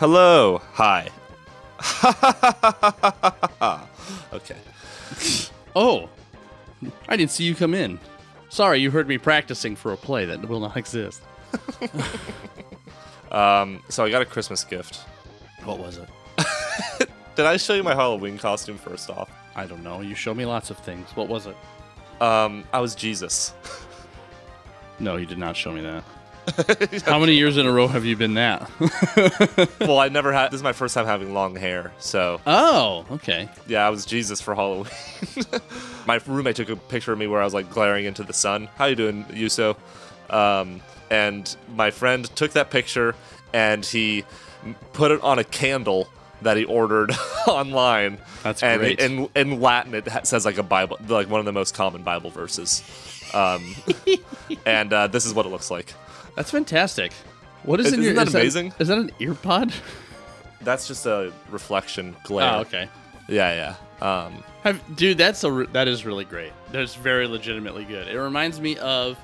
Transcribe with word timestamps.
Hello. 0.00 0.62
Hi. 0.72 1.10
okay. 4.32 4.56
Oh, 5.76 6.08
I 7.06 7.18
didn't 7.18 7.30
see 7.30 7.44
you 7.44 7.54
come 7.54 7.74
in. 7.74 8.00
Sorry, 8.48 8.78
you 8.78 8.90
heard 8.90 9.06
me 9.06 9.18
practicing 9.18 9.76
for 9.76 9.92
a 9.92 9.98
play 9.98 10.24
that 10.24 10.48
will 10.48 10.60
not 10.60 10.78
exist. 10.78 11.20
Um, 13.30 13.80
so 13.88 14.04
I 14.04 14.10
got 14.10 14.22
a 14.22 14.24
Christmas 14.24 14.64
gift. 14.64 15.04
What 15.62 15.78
was 15.78 15.98
it? 15.98 16.08
Did 17.36 17.46
I 17.46 17.58
show 17.58 17.74
you 17.74 17.84
my 17.84 17.94
Halloween 17.94 18.38
costume 18.38 18.76
first 18.76 19.08
off? 19.08 19.30
I 19.54 19.66
don't 19.66 19.84
know. 19.84 20.00
You 20.00 20.16
show 20.16 20.34
me 20.34 20.46
lots 20.46 20.70
of 20.70 20.78
things. 20.78 21.08
What 21.14 21.28
was 21.28 21.46
it? 21.46 21.54
Um, 22.20 22.64
I 22.72 22.80
was 22.80 22.96
Jesus. 22.96 23.54
No, 24.98 25.14
you 25.14 25.26
did 25.26 25.38
not 25.38 25.56
show 25.56 25.70
me 25.70 25.80
that. 25.82 26.02
How 27.04 27.18
many 27.18 27.34
years 27.34 27.56
in 27.56 27.66
a 27.66 27.72
row 27.72 27.86
have 27.86 28.04
you 28.04 28.16
been 28.16 28.34
that? 28.34 28.70
well, 29.80 29.98
I 29.98 30.08
never 30.08 30.32
had. 30.32 30.48
This 30.48 30.58
is 30.58 30.62
my 30.62 30.72
first 30.72 30.94
time 30.94 31.06
having 31.06 31.34
long 31.34 31.56
hair, 31.56 31.92
so 31.98 32.40
oh, 32.46 33.06
okay. 33.12 33.48
yeah, 33.66 33.86
I 33.86 33.90
was 33.90 34.06
Jesus 34.06 34.40
for 34.40 34.54
Halloween. 34.54 34.90
my 36.06 36.20
roommate 36.26 36.56
took 36.56 36.70
a 36.70 36.76
picture 36.76 37.12
of 37.12 37.18
me 37.18 37.26
where 37.26 37.40
I 37.40 37.44
was 37.44 37.54
like 37.54 37.70
glaring 37.70 38.04
into 38.04 38.22
the 38.22 38.32
sun. 38.32 38.68
How 38.76 38.86
you 38.86 38.96
doing, 38.96 39.24
Yuso? 39.26 39.76
Um, 40.30 40.80
and 41.10 41.54
my 41.74 41.90
friend 41.90 42.24
took 42.36 42.52
that 42.52 42.70
picture 42.70 43.14
and 43.52 43.84
he 43.84 44.24
put 44.92 45.10
it 45.10 45.20
on 45.22 45.38
a 45.38 45.44
candle 45.44 46.08
that 46.42 46.56
he 46.56 46.64
ordered 46.64 47.12
online. 47.46 48.18
That's 48.42 48.62
and 48.62 48.80
great. 48.80 49.00
in 49.00 49.28
in 49.34 49.60
Latin, 49.60 49.94
it 49.94 50.26
says 50.26 50.44
like 50.44 50.58
a 50.58 50.62
Bible, 50.62 50.98
like 51.08 51.28
one 51.28 51.40
of 51.40 51.46
the 51.46 51.52
most 51.52 51.74
common 51.74 52.02
Bible 52.02 52.30
verses. 52.30 52.82
Um, 53.34 53.74
and 54.66 54.92
uh, 54.92 55.06
this 55.06 55.26
is 55.26 55.34
what 55.34 55.46
it 55.46 55.50
looks 55.50 55.70
like. 55.70 55.94
That's 56.40 56.52
fantastic. 56.52 57.12
What 57.64 57.80
is 57.80 57.88
Isn't 57.88 57.98
in 57.98 58.04
your? 58.06 58.14
that 58.14 58.28
is 58.28 58.34
amazing? 58.34 58.72
is 58.78 58.88
that 58.88 58.96
an 58.96 59.10
ear 59.20 59.34
pod? 59.34 59.74
That's 60.62 60.88
just 60.88 61.04
a 61.04 61.34
reflection 61.50 62.16
glare. 62.22 62.54
Oh, 62.54 62.60
okay. 62.60 62.88
Yeah, 63.28 63.76
yeah. 64.00 64.24
Um, 64.24 64.42
Have, 64.62 64.96
dude, 64.96 65.18
that's 65.18 65.44
a 65.44 65.66
that 65.72 65.86
is 65.86 66.06
really 66.06 66.24
great. 66.24 66.52
That's 66.72 66.94
very 66.94 67.26
legitimately 67.26 67.84
good. 67.84 68.08
It 68.08 68.18
reminds 68.18 68.58
me 68.58 68.78
of 68.78 69.18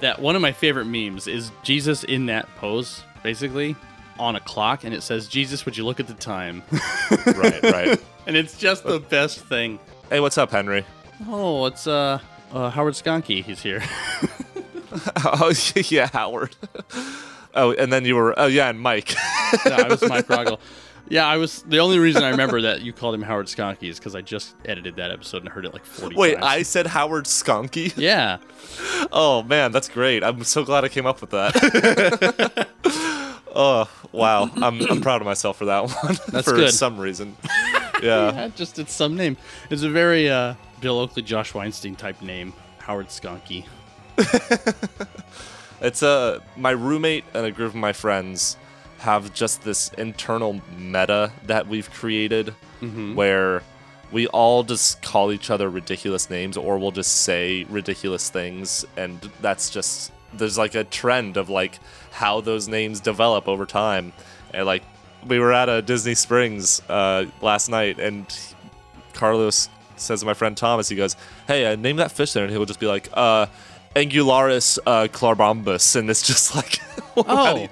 that 0.00 0.18
one 0.18 0.34
of 0.34 0.42
my 0.42 0.50
favorite 0.50 0.86
memes 0.86 1.28
is 1.28 1.52
Jesus 1.62 2.02
in 2.02 2.26
that 2.26 2.48
pose, 2.56 3.04
basically 3.22 3.76
on 4.18 4.34
a 4.34 4.40
clock, 4.40 4.82
and 4.82 4.92
it 4.92 5.02
says, 5.02 5.28
"Jesus, 5.28 5.64
would 5.64 5.76
you 5.76 5.84
look 5.84 6.00
at 6.00 6.08
the 6.08 6.14
time?" 6.14 6.64
right, 7.26 7.62
right. 7.62 8.00
and 8.26 8.36
it's 8.36 8.58
just 8.58 8.82
the 8.82 8.98
best 8.98 9.38
thing. 9.38 9.78
Hey, 10.08 10.18
what's 10.18 10.36
up, 10.36 10.50
Henry? 10.50 10.84
Oh, 11.28 11.66
it's 11.66 11.86
uh, 11.86 12.18
uh 12.52 12.70
Howard 12.70 12.94
Skonky. 12.94 13.44
He's 13.44 13.62
here. 13.62 13.82
Oh, 15.24 15.52
yeah, 15.88 16.08
Howard. 16.12 16.56
Oh, 17.52 17.72
and 17.72 17.92
then 17.92 18.04
you 18.04 18.14
were. 18.14 18.32
Oh, 18.38 18.46
yeah, 18.46 18.68
and 18.68 18.78
Mike. 18.78 19.12
no, 19.66 19.72
I 19.72 19.88
was 19.88 20.00
Mike 20.08 20.28
Roggle. 20.28 20.60
Yeah, 21.08 21.26
I 21.26 21.36
was. 21.36 21.62
The 21.62 21.80
only 21.80 21.98
reason 21.98 22.22
I 22.22 22.28
remember 22.28 22.60
that 22.60 22.82
you 22.82 22.92
called 22.92 23.16
him 23.16 23.22
Howard 23.22 23.46
Skonky 23.46 23.88
is 23.88 23.98
because 23.98 24.14
I 24.14 24.20
just 24.20 24.54
edited 24.64 24.94
that 24.94 25.10
episode 25.10 25.38
and 25.38 25.48
heard 25.48 25.64
it 25.64 25.72
like 25.72 25.84
forty 25.84 26.14
Wait, 26.14 26.34
times. 26.34 26.44
I 26.44 26.62
said 26.62 26.86
Howard 26.86 27.24
Skonky. 27.24 27.92
Yeah. 27.96 28.38
Oh 29.10 29.42
man, 29.42 29.72
that's 29.72 29.88
great. 29.88 30.22
I'm 30.22 30.44
so 30.44 30.62
glad 30.62 30.84
I 30.84 30.88
came 30.88 31.06
up 31.06 31.20
with 31.20 31.30
that. 31.30 32.68
oh 33.52 33.90
wow, 34.12 34.48
I'm 34.62 34.80
I'm 34.88 35.00
proud 35.00 35.20
of 35.20 35.26
myself 35.26 35.56
for 35.58 35.64
that 35.64 35.80
one. 35.88 36.16
That's 36.28 36.48
for 36.48 36.54
good. 36.54 36.72
some 36.72 36.98
reason. 37.00 37.36
Yeah. 38.00 38.32
Yeah, 38.32 38.48
just 38.54 38.78
it's 38.78 38.92
some 38.92 39.16
name. 39.16 39.36
It's 39.70 39.82
a 39.82 39.90
very 39.90 40.30
uh, 40.30 40.54
Bill 40.80 41.00
Oakley, 41.00 41.22
Josh 41.22 41.52
Weinstein 41.52 41.96
type 41.96 42.22
name, 42.22 42.52
Howard 42.78 43.08
Skonky. 43.08 43.66
It's 45.80 46.02
a 46.02 46.42
my 46.56 46.72
roommate 46.72 47.24
and 47.32 47.46
a 47.46 47.50
group 47.50 47.70
of 47.70 47.74
my 47.74 47.92
friends 47.94 48.56
have 48.98 49.32
just 49.32 49.62
this 49.62 49.90
internal 49.96 50.60
meta 50.76 51.32
that 51.46 51.66
we've 51.68 51.90
created 51.90 52.54
where 53.14 53.62
we 54.12 54.26
all 54.28 54.62
just 54.62 55.00
call 55.02 55.32
each 55.32 55.50
other 55.50 55.70
ridiculous 55.70 56.28
names 56.28 56.56
or 56.56 56.78
we'll 56.78 56.90
just 56.90 57.22
say 57.22 57.64
ridiculous 57.64 58.28
things 58.30 58.84
and 58.96 59.30
that's 59.40 59.70
just 59.70 60.12
there's 60.34 60.58
like 60.58 60.74
a 60.74 60.84
trend 60.84 61.36
of 61.36 61.48
like 61.48 61.78
how 62.10 62.40
those 62.40 62.68
names 62.68 63.00
develop 63.00 63.48
over 63.48 63.66
time. 63.66 64.12
And 64.52 64.66
like 64.66 64.82
we 65.26 65.38
were 65.38 65.52
at 65.52 65.68
a 65.68 65.82
Disney 65.82 66.14
Springs 66.14 66.82
uh, 66.88 67.24
last 67.40 67.68
night 67.68 67.98
and 67.98 68.26
Carlos 69.12 69.68
says 69.96 70.20
to 70.20 70.26
my 70.26 70.34
friend 70.34 70.56
Thomas, 70.56 70.88
he 70.88 70.96
goes, 70.96 71.16
"Hey, 71.46 71.66
uh, 71.66 71.76
name 71.76 71.96
that 71.96 72.10
fish 72.12 72.32
there," 72.32 72.44
and 72.44 72.52
he'll 72.52 72.64
just 72.64 72.80
be 72.80 72.86
like, 72.86 73.08
"Uh, 73.12 73.46
Angularis 73.96 74.78
uh, 74.86 75.08
clarbambus," 75.08 75.96
and 75.96 76.08
it's 76.10 76.26
just 76.26 76.54
like, 76.56 76.76
why, 77.14 77.24
Oh. 77.26 77.54
do 77.54 77.60
you, 77.62 77.68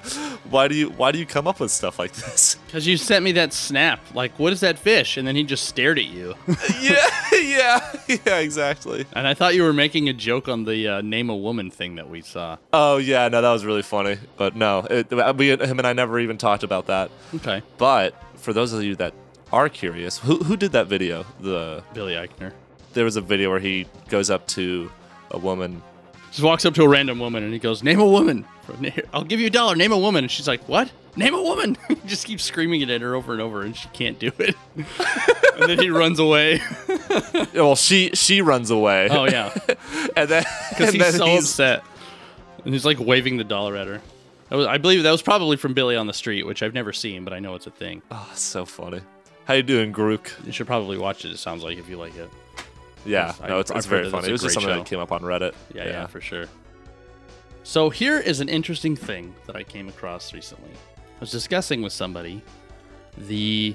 why 0.50 0.68
do 0.68 0.74
you 0.74 0.88
why 0.90 1.12
do 1.12 1.18
you 1.18 1.26
come 1.26 1.46
up 1.46 1.60
with 1.60 1.70
stuff 1.70 1.98
like 1.98 2.12
this? 2.12 2.56
Because 2.68 2.86
you 2.86 2.96
sent 2.98 3.24
me 3.24 3.32
that 3.32 3.52
snap, 3.54 4.00
like, 4.14 4.38
what 4.38 4.52
is 4.52 4.60
that 4.60 4.78
fish? 4.78 5.16
And 5.16 5.26
then 5.26 5.36
he 5.36 5.42
just 5.44 5.64
stared 5.64 5.98
at 5.98 6.04
you. 6.04 6.34
yeah, 6.80 7.08
yeah, 7.32 7.96
yeah, 8.08 8.38
exactly. 8.38 9.06
and 9.14 9.26
I 9.26 9.32
thought 9.34 9.54
you 9.54 9.62
were 9.62 9.72
making 9.72 10.08
a 10.08 10.12
joke 10.12 10.48
on 10.48 10.64
the 10.64 10.86
uh, 10.88 11.00
name 11.00 11.30
a 11.30 11.36
woman 11.36 11.70
thing 11.70 11.94
that 11.96 12.10
we 12.10 12.20
saw. 12.20 12.58
Oh 12.72 12.98
yeah, 12.98 13.28
no, 13.28 13.40
that 13.40 13.50
was 13.52 13.64
really 13.64 13.82
funny, 13.82 14.18
but 14.36 14.54
no, 14.56 14.86
it, 14.90 15.10
we, 15.36 15.50
him 15.50 15.78
and 15.78 15.86
I 15.86 15.92
never 15.94 16.18
even 16.20 16.36
talked 16.36 16.62
about 16.62 16.86
that. 16.86 17.10
Okay. 17.36 17.62
But 17.78 18.14
for 18.36 18.52
those 18.52 18.72
of 18.72 18.82
you 18.82 18.96
that 18.96 19.14
are 19.52 19.68
curious, 19.70 20.18
who 20.18 20.36
who 20.38 20.56
did 20.56 20.72
that 20.72 20.88
video? 20.88 21.24
The 21.40 21.82
Billy 21.94 22.14
Eichner. 22.14 22.52
there 22.92 23.04
was 23.04 23.16
a 23.16 23.22
video 23.22 23.48
where 23.50 23.60
he 23.60 23.86
goes 24.08 24.28
up 24.30 24.46
to 24.48 24.90
a 25.30 25.38
woman 25.38 25.82
Just 26.38 26.46
walks 26.46 26.64
up 26.64 26.74
to 26.74 26.84
a 26.84 26.88
random 26.88 27.18
woman 27.18 27.42
and 27.42 27.52
he 27.52 27.58
goes, 27.58 27.82
Name 27.82 27.98
a 27.98 28.06
woman. 28.06 28.44
I'll 29.12 29.24
give 29.24 29.40
you 29.40 29.48
a 29.48 29.50
dollar. 29.50 29.74
Name 29.74 29.90
a 29.90 29.98
woman. 29.98 30.22
And 30.22 30.30
she's 30.30 30.46
like, 30.46 30.60
What? 30.68 30.88
Name 31.16 31.34
a 31.34 31.42
woman. 31.42 31.76
he 31.88 31.96
just 32.06 32.26
keeps 32.26 32.44
screaming 32.44 32.80
it 32.80 32.88
at 32.90 33.00
her 33.00 33.16
over 33.16 33.32
and 33.32 33.42
over 33.42 33.62
and 33.62 33.74
she 33.74 33.88
can't 33.88 34.20
do 34.20 34.30
it. 34.38 34.54
and 34.76 35.68
then 35.68 35.80
he 35.80 35.90
runs 35.90 36.20
away. 36.20 36.60
well 37.54 37.74
she 37.74 38.10
she 38.14 38.40
runs 38.40 38.70
away 38.70 39.08
Oh, 39.10 39.24
yeah. 39.24 39.52
and 40.16 40.28
then 40.28 40.44
Because 40.68 40.92
he's 40.92 41.02
then 41.02 41.12
so 41.14 41.26
he's 41.26 41.42
upset. 41.42 41.82
And 42.64 42.72
he's 42.72 42.84
like 42.84 43.00
waving 43.00 43.36
the 43.36 43.42
dollar 43.42 43.74
at 43.74 43.88
her. 43.88 44.00
That 44.50 44.56
was, 44.58 44.68
I 44.68 44.78
believe 44.78 45.02
that 45.02 45.10
was 45.10 45.22
probably 45.22 45.56
from 45.56 45.74
Billy 45.74 45.96
on 45.96 46.06
the 46.06 46.12
Street, 46.12 46.46
which 46.46 46.62
I've 46.62 46.72
never 46.72 46.92
seen, 46.92 47.24
but 47.24 47.32
I 47.32 47.40
know 47.40 47.56
it's 47.56 47.66
a 47.66 47.72
thing. 47.72 48.00
oh, 48.12 48.30
so 48.36 48.64
funny 48.64 49.00
how 49.48 49.54
you 49.54 49.62
doing 49.62 49.92
Grook? 49.94 50.30
You 50.46 50.52
should 50.52 50.66
probably 50.66 50.98
watch 50.98 51.24
it, 51.24 51.32
it 51.32 51.38
sounds 51.38 51.64
like, 51.64 51.78
if 51.78 51.88
you 51.88 51.96
like 51.96 52.14
it. 52.14 52.30
Yeah 53.04 53.34
I- 53.42 53.48
no 53.48 53.58
it's, 53.60 53.70
it's 53.70 53.86
very 53.86 54.10
funny 54.10 54.20
it's 54.20 54.28
it 54.28 54.32
was 54.32 54.42
just 54.42 54.54
something 54.54 54.72
show. 54.72 54.78
that 54.78 54.86
came 54.86 54.98
up 54.98 55.12
on 55.12 55.22
reddit 55.22 55.54
Yeah, 55.74 55.84
yeah, 55.86 56.06
for 56.06 56.20
sure. 56.20 56.46
So 57.68 57.90
here 57.90 58.18
is 58.18 58.40
an 58.40 58.48
interesting 58.48 58.96
thing 58.96 59.34
that 59.46 59.54
I 59.54 59.62
came 59.62 59.90
across 59.90 60.32
recently. 60.32 60.70
I 60.70 61.20
was 61.20 61.30
discussing 61.30 61.82
with 61.82 61.92
somebody 61.92 62.42
the 63.18 63.74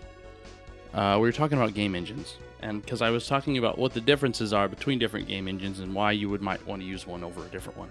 uh, 0.94 1.18
we 1.22 1.28
were 1.28 1.32
talking 1.32 1.58
about 1.58 1.74
game 1.74 1.94
engines, 1.94 2.38
and 2.62 2.82
because 2.82 3.02
I 3.02 3.10
was 3.10 3.28
talking 3.28 3.58
about 3.58 3.78
what 3.78 3.94
the 3.94 4.02
differences 4.02 4.52
are 4.52 4.68
between 4.68 4.98
different 4.98 5.28
game 5.28 5.48
engines 5.48 5.80
and 5.80 5.94
why 5.94 6.12
you 6.12 6.30
would 6.30 6.42
might 6.42 6.66
want 6.66 6.82
to 6.82 6.88
use 6.88 7.06
one 7.06 7.24
over 7.24 7.46
a 7.46 7.48
different 7.50 7.78
one, 7.78 7.90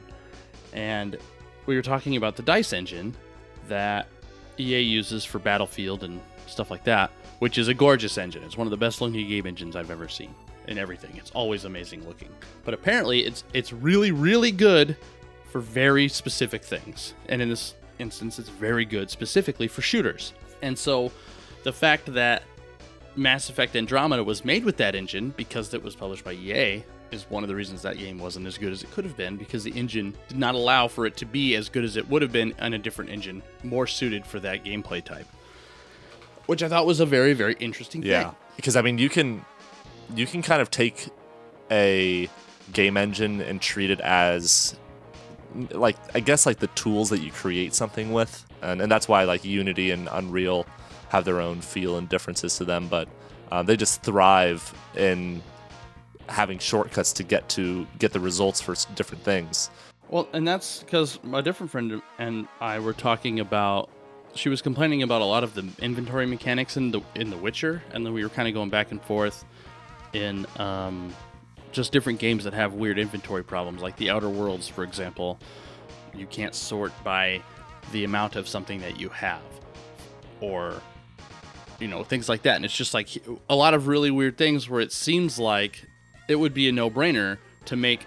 and 0.72 1.16
we 1.66 1.76
were 1.76 1.82
talking 1.82 2.16
about 2.16 2.34
the 2.34 2.43
Dice 2.43 2.72
engine 2.72 3.14
that 3.69 4.09
EA 4.59 4.81
uses 4.81 5.25
for 5.25 5.38
Battlefield 5.38 6.03
and 6.03 6.20
stuff 6.47 6.70
like 6.70 6.84
that, 6.84 7.10
which 7.38 7.59
is 7.59 7.69
a 7.69 7.75
gorgeous 7.75 8.19
engine. 8.19 8.43
It's 8.43 8.56
one 8.56 8.66
of 8.66 8.72
the 8.72 8.76
best 8.76 9.00
looking 9.00 9.28
game 9.28 9.47
engines 9.47 9.76
I've 9.76 9.91
ever 9.91 10.09
seen 10.09 10.34
in 10.68 10.78
everything. 10.78 11.16
It's 11.16 11.30
always 11.32 11.64
amazing 11.64 12.06
looking. 12.06 12.28
But 12.64 12.74
apparently 12.74 13.20
it's 13.24 13.44
it's 13.52 13.72
really 13.72 14.12
really 14.12 14.52
good 14.52 14.96
for 15.50 15.60
very 15.60 16.08
specific 16.08 16.62
things. 16.64 17.14
And 17.28 17.42
in 17.42 17.48
this 17.48 17.74
instance 17.98 18.38
it's 18.38 18.48
very 18.48 18.84
good 18.84 19.10
specifically 19.10 19.68
for 19.68 19.82
shooters. 19.82 20.32
And 20.62 20.78
so 20.78 21.12
the 21.64 21.72
fact 21.72 22.12
that 22.14 22.42
Mass 23.14 23.50
Effect 23.50 23.76
Andromeda 23.76 24.25
was 24.25 24.44
made 24.44 24.64
with 24.64 24.78
that 24.78 24.94
engine 24.94 25.34
because 25.37 25.75
it 25.75 25.82
was 25.82 25.94
published 25.94 26.25
by 26.25 26.32
EA 26.32 26.82
is 27.10 27.28
one 27.28 27.44
of 27.44 27.48
the 27.48 27.54
reasons 27.54 27.82
that 27.82 27.98
game 27.98 28.19
wasn't 28.19 28.46
as 28.46 28.56
good 28.56 28.72
as 28.72 28.82
it 28.82 28.90
could 28.90 29.04
have 29.04 29.16
been 29.16 29.37
because 29.37 29.62
the 29.62 29.70
engine 29.72 30.16
did 30.28 30.38
not 30.38 30.54
allow 30.54 30.88
for 30.88 31.04
it 31.04 31.16
to 31.19 31.26
be 31.26 31.54
as 31.56 31.69
good 31.69 31.84
as 31.84 31.96
it 31.96 32.08
would 32.08 32.22
have 32.22 32.32
been 32.32 32.54
on 32.58 32.72
a 32.72 32.78
different 32.78 33.10
engine, 33.10 33.42
more 33.62 33.87
suited 33.87 34.25
for 34.25 34.40
that 34.40 34.64
gameplay 34.64 35.04
type. 35.04 35.26
Which 36.46 36.62
I 36.62 36.69
thought 36.69 36.87
was 36.87 37.00
a 37.00 37.06
very, 37.06 37.34
very 37.34 37.54
interesting 37.60 38.02
yeah 38.02 38.25
thing. 38.31 38.37
because 38.56 38.76
i 38.76 38.82
mean 38.82 38.98
you 38.98 39.08
can 39.08 39.44
you 40.14 40.26
can 40.26 40.43
kind 40.43 40.61
of 40.61 40.70
take 40.70 41.09
a 41.70 42.29
game 42.73 42.97
engine 42.97 43.41
and 43.41 43.61
treat 43.61 43.91
it 43.91 44.00
as 44.00 44.76
like 45.70 45.97
i 46.14 46.20
guess 46.20 46.47
like 46.47 46.59
the 46.59 46.69
tools 46.69 47.11
that 47.11 47.20
you 47.20 47.31
create 47.31 47.75
something 47.75 48.12
with 48.12 48.47
and, 48.62 48.81
and 48.81 48.91
that's 48.91 49.09
why 49.09 49.25
like 49.25 49.44
unity 49.44 49.91
and 49.91 50.09
unreal 50.12 50.67
have 51.09 51.25
their 51.25 51.41
own 51.41 51.61
feel 51.61 51.99
and 51.99 52.09
differences 52.09 52.56
to 52.56 52.64
them 52.64 52.88
but 52.88 53.09
um, 53.50 53.67
they 53.67 53.76
just 53.76 54.03
thrive 54.03 54.73
in 54.97 55.43
having 56.29 56.59
shortcuts 56.59 57.12
to 57.12 57.23
get 57.23 57.47
to 57.49 57.87
get 57.99 58.12
the 58.12 58.20
results 58.20 58.61
for 58.61 58.75
different 58.94 59.23
things 59.23 59.70
Well, 60.12 60.29
and 60.35 60.47
that's 60.47 60.82
because 60.82 61.19
my 61.25 61.41
different 61.41 61.73
friend 61.73 62.03
and 62.19 62.47
I 62.61 62.81
were 62.81 62.93
talking 62.93 63.41
about. 63.41 63.88
She 64.35 64.50
was 64.50 64.61
complaining 64.61 65.03
about 65.03 65.23
a 65.23 65.25
lot 65.25 65.43
of 65.43 65.55
the 65.55 65.67
inventory 65.81 66.26
mechanics 66.26 66.76
in 66.76 66.91
the 66.91 67.00
in 67.14 67.31
The 67.31 67.37
Witcher, 67.38 67.82
and 67.93 68.05
then 68.05 68.12
we 68.12 68.23
were 68.23 68.29
kind 68.29 68.47
of 68.47 68.53
going 68.53 68.69
back 68.69 68.91
and 68.91 69.00
forth 69.00 69.47
in 70.12 70.47
um, 70.59 71.14
just 71.73 71.93
different 71.93 72.19
games 72.19 72.44
that 72.44 72.53
have 72.55 72.75
weird 72.75 72.99
inventory 72.99 73.44
problems, 73.44 73.82
like 73.82 73.97
the 73.97 74.11
Outer 74.11 74.29
Worlds, 74.29 74.69
for 74.69 74.85
example. 74.85 75.38
You 76.14 76.26
can't 76.26 76.55
sort 76.55 76.93
by 77.03 77.43
the 77.93 78.05
amount 78.05 78.37
of 78.37 78.47
something 78.49 78.81
that 78.81 79.00
you 79.00 79.09
have. 79.11 79.43
or 80.41 80.81
you 81.81 81.88
know 81.88 82.05
things 82.05 82.29
like 82.29 82.43
that 82.43 82.56
and 82.56 82.64
it's 82.64 82.76
just 82.76 82.94
like 82.94 83.09
a 83.50 83.56
lot 83.56 83.75
of 83.75 83.88
really 83.88 84.11
weird 84.11 84.37
things 84.38 84.69
where 84.69 84.81
it 84.81 84.93
seems 84.93 85.38
like 85.38 85.85
it 86.29 86.37
would 86.37 86.55
be 86.55 86.69
a 86.69 86.73
no-brainer 86.73 87.38
to 87.64 87.75
make 87.76 88.06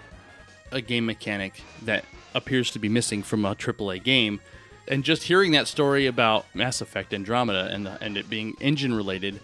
a 0.72 0.80
game 0.80 1.04
mechanic 1.04 1.60
that 1.82 2.04
appears 2.34 2.70
to 2.70 2.78
be 2.78 2.88
missing 2.88 3.22
from 3.22 3.44
a 3.44 3.54
AAA 3.54 4.02
game 4.02 4.40
and 4.88 5.04
just 5.04 5.24
hearing 5.24 5.52
that 5.52 5.66
story 5.66 6.06
about 6.06 6.46
Mass 6.54 6.80
Effect 6.80 7.12
Andromeda 7.12 7.68
and 7.70 7.84
the, 7.84 8.02
and 8.02 8.16
it 8.16 8.30
being 8.30 8.56
engine 8.60 8.94
related 8.94 9.40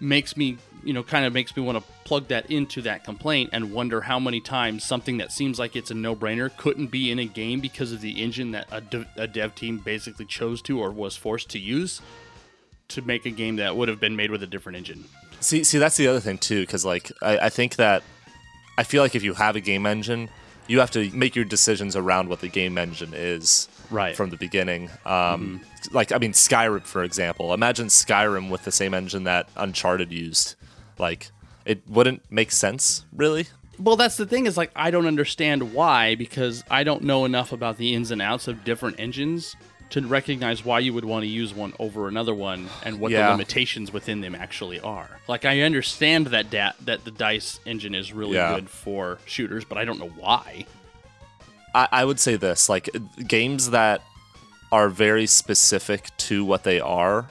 makes 0.00 0.36
me 0.36 0.58
you 0.84 0.92
know 0.92 1.02
kind 1.02 1.24
of 1.24 1.32
makes 1.32 1.56
me 1.56 1.62
want 1.62 1.78
to 1.78 1.84
plug 2.04 2.28
that 2.28 2.50
into 2.50 2.80
that 2.82 3.04
complaint 3.04 3.50
and 3.52 3.72
wonder 3.72 4.02
how 4.02 4.18
many 4.18 4.40
times 4.40 4.84
something 4.84 5.18
that 5.18 5.32
seems 5.32 5.58
like 5.58 5.74
it's 5.74 5.90
a 5.90 5.94
no-brainer 5.94 6.54
couldn't 6.56 6.86
be 6.88 7.10
in 7.10 7.18
a 7.18 7.24
game 7.24 7.60
because 7.60 7.92
of 7.92 8.00
the 8.00 8.22
engine 8.22 8.52
that 8.52 8.66
a, 8.70 8.80
de- 8.80 9.08
a 9.16 9.26
dev 9.26 9.54
team 9.54 9.78
basically 9.78 10.24
chose 10.24 10.62
to 10.62 10.80
or 10.80 10.90
was 10.90 11.16
forced 11.16 11.50
to 11.50 11.58
use 11.58 12.00
to 12.88 13.02
make 13.02 13.26
a 13.26 13.30
game 13.30 13.56
that 13.56 13.76
would 13.76 13.88
have 13.88 13.98
been 13.98 14.14
made 14.14 14.30
with 14.30 14.42
a 14.42 14.46
different 14.46 14.78
engine. 14.78 15.04
See, 15.40 15.64
see, 15.64 15.78
that's 15.78 15.96
the 15.96 16.06
other 16.06 16.20
thing 16.20 16.38
too, 16.38 16.60
because 16.60 16.84
like 16.84 17.10
I, 17.20 17.38
I 17.38 17.48
think 17.48 17.76
that 17.76 18.02
I 18.78 18.84
feel 18.84 19.02
like 19.02 19.14
if 19.14 19.24
you 19.24 19.34
have 19.34 19.56
a 19.56 19.60
game 19.60 19.86
engine, 19.86 20.28
you 20.68 20.80
have 20.80 20.90
to 20.92 21.10
make 21.10 21.34
your 21.34 21.44
decisions 21.44 21.96
around 21.96 22.28
what 22.28 22.40
the 22.40 22.48
game 22.48 22.78
engine 22.78 23.12
is 23.14 23.68
Right. 23.90 24.16
from 24.16 24.30
the 24.30 24.36
beginning. 24.36 24.90
Um, 25.04 25.60
Like 25.92 26.12
I 26.12 26.18
mean, 26.18 26.32
Skyrim, 26.32 26.82
for 26.82 27.04
example. 27.04 27.54
Imagine 27.54 27.86
Skyrim 27.86 28.50
with 28.50 28.64
the 28.64 28.72
same 28.72 28.92
engine 28.94 29.24
that 29.24 29.48
Uncharted 29.56 30.12
used. 30.12 30.54
Like 30.98 31.30
it 31.64 31.82
wouldn't 31.88 32.22
make 32.30 32.50
sense, 32.52 33.04
really. 33.14 33.46
Well, 33.78 33.96
that's 33.96 34.16
the 34.16 34.26
thing 34.26 34.46
is 34.46 34.56
like 34.56 34.70
I 34.74 34.90
don't 34.90 35.06
understand 35.06 35.74
why 35.74 36.14
because 36.14 36.64
I 36.70 36.82
don't 36.84 37.02
know 37.02 37.24
enough 37.24 37.52
about 37.52 37.76
the 37.76 37.94
ins 37.94 38.10
and 38.10 38.22
outs 38.22 38.48
of 38.48 38.64
different 38.64 38.98
engines 38.98 39.54
to 39.90 40.00
recognize 40.04 40.64
why 40.64 40.80
you 40.80 40.92
would 40.94 41.04
want 41.04 41.22
to 41.22 41.28
use 41.28 41.54
one 41.54 41.72
over 41.78 42.08
another 42.08 42.34
one 42.34 42.68
and 42.84 42.98
what 42.98 43.12
the 43.12 43.18
limitations 43.18 43.92
within 43.92 44.20
them 44.20 44.34
actually 44.34 44.80
are. 44.80 45.20
Like 45.28 45.44
I 45.44 45.60
understand 45.60 46.28
that 46.28 46.50
da- 46.50 46.72
that 46.86 47.04
the 47.04 47.12
Dice 47.12 47.60
engine 47.66 47.94
is 47.94 48.12
really 48.12 48.34
Yeah. 48.34 48.54
good 48.56 48.68
for 48.68 49.18
shooters, 49.26 49.64
but 49.64 49.78
I 49.78 49.84
don't 49.84 50.00
know 50.00 50.08
why. 50.16 50.66
I, 51.76 51.88
I 51.92 52.04
would 52.04 52.18
say 52.18 52.36
this: 52.36 52.68
like 52.68 52.88
games 53.26 53.70
that 53.70 54.02
are 54.72 54.88
very 54.88 55.26
specific 55.26 56.08
to 56.16 56.44
what 56.44 56.64
they 56.64 56.80
are. 56.80 57.26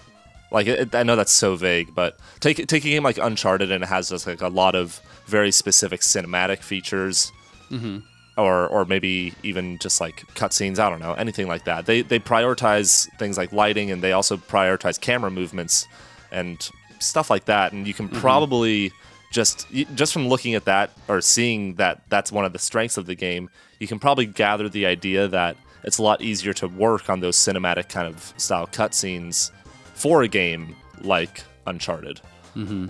Like 0.51 0.67
it, 0.67 0.93
I 0.93 1.03
know 1.03 1.15
that's 1.15 1.31
so 1.31 1.55
vague, 1.55 1.93
but 1.95 2.17
take 2.39 2.57
take 2.67 2.85
a 2.85 2.89
game 2.89 3.03
like 3.03 3.17
Uncharted 3.17 3.71
and 3.71 3.83
it 3.83 3.87
has 3.87 4.09
just 4.09 4.27
like 4.27 4.41
a 4.41 4.47
lot 4.47 4.75
of 4.75 5.01
very 5.25 5.51
specific 5.51 6.01
cinematic 6.01 6.59
features, 6.59 7.31
mm-hmm. 7.71 7.99
or 8.37 8.67
or 8.67 8.85
maybe 8.85 9.33
even 9.41 9.79
just 9.79 9.99
like 9.99 10.25
cutscenes. 10.35 10.77
I 10.77 10.89
don't 10.89 10.99
know 10.99 11.13
anything 11.13 11.47
like 11.47 11.65
that. 11.65 11.87
They 11.87 12.03
they 12.03 12.19
prioritize 12.19 13.09
things 13.17 13.37
like 13.37 13.51
lighting 13.51 13.89
and 13.89 14.01
they 14.03 14.11
also 14.11 14.37
prioritize 14.37 15.01
camera 15.01 15.31
movements 15.31 15.87
and 16.31 16.69
stuff 16.99 17.31
like 17.31 17.45
that. 17.45 17.73
And 17.73 17.87
you 17.87 17.95
can 17.95 18.07
mm-hmm. 18.07 18.19
probably 18.19 18.93
just 19.35 19.67
just 19.95 20.13
from 20.13 20.29
looking 20.29 20.55
at 20.55 20.63
that 20.63 20.91
or 21.09 21.19
seeing 21.19 21.75
that 21.75 22.01
that's 22.07 22.31
one 22.31 22.45
of 22.45 22.53
the 22.53 22.59
strengths 22.59 22.95
of 22.95 23.05
the 23.05 23.15
game, 23.15 23.49
you 23.79 23.87
can 23.87 23.99
probably 23.99 24.25
gather 24.25 24.69
the 24.69 24.85
idea 24.85 25.27
that 25.27 25.57
it's 25.83 25.97
a 25.97 26.03
lot 26.03 26.21
easier 26.21 26.53
to 26.53 26.69
work 26.69 27.09
on 27.09 27.19
those 27.19 27.35
cinematic 27.35 27.89
kind 27.89 28.07
of 28.07 28.33
style 28.37 28.65
cutscenes 28.67 29.51
for 29.93 30.23
a 30.23 30.27
game 30.27 30.73
like 31.01 31.43
Uncharted. 31.67 32.21
Mm-hmm. 32.55 32.87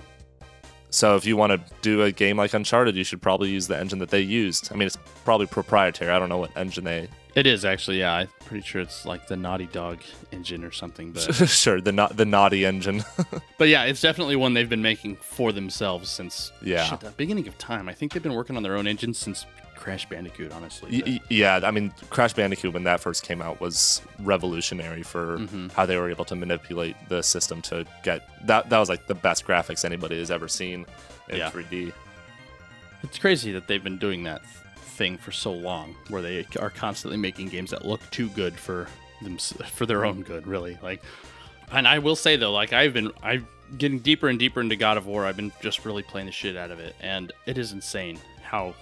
So 0.91 1.15
if 1.15 1.25
you 1.25 1.35
want 1.35 1.51
to 1.51 1.73
do 1.81 2.03
a 2.03 2.11
game 2.11 2.37
like 2.37 2.53
Uncharted, 2.53 2.95
you 2.95 3.03
should 3.03 3.23
probably 3.23 3.49
use 3.49 3.65
the 3.67 3.77
engine 3.77 3.97
that 3.99 4.09
they 4.09 4.21
used. 4.21 4.71
I 4.71 4.75
mean, 4.75 4.85
it's 4.85 4.97
probably 5.25 5.47
proprietary. 5.47 6.11
I 6.11 6.19
don't 6.19 6.29
know 6.29 6.37
what 6.37 6.55
engine 6.55 6.83
they. 6.83 7.09
It 7.35 7.45
is 7.45 7.65
actually, 7.65 7.99
yeah. 7.99 8.13
I'm 8.13 8.29
pretty 8.45 8.65
sure 8.65 8.81
it's 8.81 9.05
like 9.05 9.27
the 9.27 9.35
Naughty 9.35 9.65
Dog 9.65 9.99
engine 10.31 10.63
or 10.63 10.71
something, 10.71 11.11
but 11.11 11.21
sure, 11.49 11.81
the 11.81 11.91
na- 11.91 12.07
the 12.07 12.25
naughty 12.25 12.65
engine. 12.65 13.03
but 13.57 13.67
yeah, 13.67 13.83
it's 13.83 13.99
definitely 13.99 14.37
one 14.37 14.53
they've 14.53 14.69
been 14.69 14.81
making 14.81 15.17
for 15.17 15.51
themselves 15.51 16.09
since 16.09 16.53
Yeah. 16.61 16.85
shit, 16.85 17.01
the 17.01 17.11
beginning 17.11 17.47
of 17.49 17.57
time. 17.57 17.89
I 17.89 17.93
think 17.93 18.13
they've 18.13 18.23
been 18.23 18.35
working 18.35 18.55
on 18.55 18.63
their 18.63 18.77
own 18.77 18.87
engine 18.87 19.13
since 19.13 19.45
Crash 19.75 20.07
Bandicoot, 20.07 20.53
honestly. 20.53 21.03
Y- 21.05 21.19
yeah, 21.29 21.59
I 21.61 21.71
mean, 21.71 21.93
Crash 22.09 22.33
Bandicoot 22.33 22.73
when 22.73 22.85
that 22.85 23.01
first 23.01 23.23
came 23.23 23.41
out 23.41 23.59
was 23.59 24.01
revolutionary 24.21 25.03
for 25.03 25.39
mm-hmm. 25.39 25.67
how 25.69 25.85
they 25.85 25.97
were 25.97 26.09
able 26.09 26.25
to 26.25 26.35
manipulate 26.35 26.95
the 27.09 27.21
system 27.21 27.61
to 27.63 27.85
get 28.03 28.27
that. 28.47 28.69
That 28.69 28.79
was 28.79 28.87
like 28.87 29.07
the 29.07 29.13
best 29.15 29.45
graphics 29.45 29.83
anybody 29.83 30.17
has 30.19 30.31
ever 30.31 30.47
seen 30.47 30.85
in 31.29 31.37
Yeah. 31.37 31.51
3D. 31.51 31.91
It's 33.03 33.19
crazy 33.19 33.51
that 33.51 33.67
they've 33.67 33.83
been 33.83 33.97
doing 33.97 34.23
that 34.23 34.41
th- 34.41 34.64
thing 34.95 35.17
for 35.17 35.31
so 35.31 35.51
long, 35.51 35.95
where 36.09 36.21
they 36.21 36.45
are 36.59 36.69
constantly 36.69 37.17
making 37.17 37.49
games 37.49 37.71
that 37.71 37.85
look 37.85 38.01
too 38.11 38.29
good 38.29 38.55
for 38.55 38.87
them 39.21 39.37
for 39.37 39.85
their 39.85 40.05
own 40.05 40.21
good, 40.23 40.47
really. 40.47 40.77
Like, 40.81 41.03
and 41.71 41.87
I 41.87 41.99
will 41.99 42.15
say 42.15 42.35
though, 42.35 42.51
like 42.51 42.73
I've 42.73 42.93
been 42.93 43.11
I'm 43.21 43.47
getting 43.77 43.99
deeper 43.99 44.27
and 44.27 44.39
deeper 44.39 44.61
into 44.61 44.75
God 44.75 44.97
of 44.97 45.05
War. 45.05 45.25
I've 45.25 45.37
been 45.37 45.51
just 45.61 45.85
really 45.85 46.03
playing 46.03 46.27
the 46.27 46.31
shit 46.31 46.55
out 46.55 46.71
of 46.71 46.79
it, 46.79 46.95
and 47.01 47.31
it 47.45 47.57
is 47.57 47.71
insane 47.71 48.19
how 48.41 48.73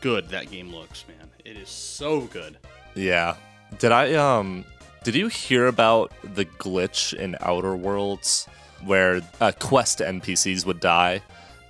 good 0.00 0.28
that 0.28 0.50
game 0.50 0.74
looks, 0.74 1.04
man. 1.08 1.30
It 1.44 1.56
is 1.56 1.68
so 1.68 2.22
good. 2.22 2.58
Yeah. 2.94 3.36
Did 3.78 3.92
I 3.92 4.14
um 4.14 4.64
did 5.02 5.14
you 5.14 5.28
hear 5.28 5.66
about 5.66 6.12
the 6.22 6.46
glitch 6.46 7.12
in 7.12 7.36
Outer 7.40 7.76
Worlds 7.76 8.48
where 8.84 9.20
uh, 9.40 9.52
quest 9.58 9.98
NPCs 9.98 10.64
would 10.66 10.80
die 10.80 11.22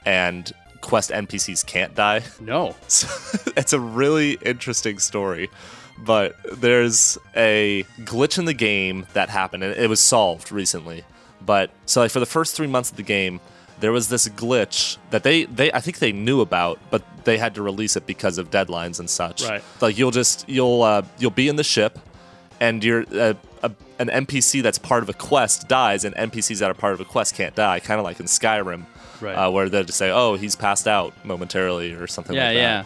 and 0.05 0.53
quest 0.85 1.11
NPCs 1.11 1.67
can't 1.67 1.95
die? 1.95 2.23
No, 2.41 2.77
So, 2.89 3.09
it's 3.57 3.73
a 3.73 3.81
really 3.81 4.33
interesting 4.43 4.99
story. 4.99 5.51
But 5.99 6.37
there's 6.61 7.19
a 7.37 7.85
glitch 8.01 8.39
in 8.39 8.45
the 8.45 8.55
game 8.55 9.07
that 9.15 9.31
happened, 9.31 9.63
and 9.65 9.77
it 9.77 9.89
was 9.89 10.01
solved 10.01 10.53
recently. 10.53 11.05
But 11.41 11.71
so, 11.87 12.01
like 12.01 12.11
for 12.11 12.21
the 12.21 12.27
first 12.27 12.57
three 12.57 12.67
months 12.67 12.91
of 12.91 12.97
the 12.97 13.03
game, 13.05 13.41
there 13.81 13.93
was 13.93 14.09
this 14.09 14.29
glitch 14.29 14.99
that 15.11 15.23
they, 15.23 15.45
they 15.45 15.73
I 15.73 15.81
think 15.81 16.01
they 16.01 16.13
knew 16.13 16.41
about, 16.41 16.79
but 16.91 17.03
they 17.25 17.39
had 17.39 17.55
to 17.55 17.63
release 17.63 17.97
it 17.97 18.07
because 18.07 18.39
of 18.39 18.51
deadlines 18.51 18.99
and 18.99 19.09
such. 19.09 19.45
Right. 19.45 19.63
Like 19.81 19.97
you'll 19.97 20.11
just 20.11 20.49
you'll 20.49 20.83
uh, 20.83 21.03
you'll 21.19 21.31
be 21.31 21.49
in 21.49 21.57
the 21.57 21.65
ship, 21.65 21.99
and 22.61 22.83
you're 22.83 23.05
uh, 23.13 23.35
a, 23.63 23.71
an 23.99 24.09
NPC 24.09 24.63
that's 24.63 24.79
part 24.79 25.03
of 25.03 25.09
a 25.09 25.15
quest 25.15 25.69
dies, 25.69 26.05
and 26.05 26.15
NPCs 26.17 26.59
that 26.59 26.71
are 26.71 26.75
part 26.75 26.95
of 26.95 27.01
a 27.01 27.05
quest 27.05 27.35
can't 27.35 27.55
die. 27.55 27.81
Kind 27.81 27.99
of 28.01 28.05
like 28.05 28.21
in 28.21 28.27
Skyrim, 28.27 28.85
Right. 29.25 29.35
uh, 29.35 29.51
where 29.51 29.69
they 29.69 29.83
just 29.85 29.99
say, 29.99 30.11
"Oh, 30.11 30.35
he's 30.37 30.55
passed 30.57 30.87
out 30.87 31.13
momentarily" 31.25 31.93
or 31.93 32.07
something 32.07 32.37
yeah, 32.37 32.47
like 32.49 32.55
that. 32.57 32.61
yeah. 32.61 32.85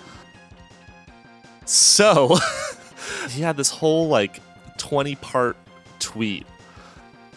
So 1.65 2.37
he 3.31 3.43
had 3.43 3.57
this 3.57 3.71
whole 3.71 4.09
like 4.09 4.41
20 4.79 5.15
part 5.17 5.57
tweet 5.99 6.47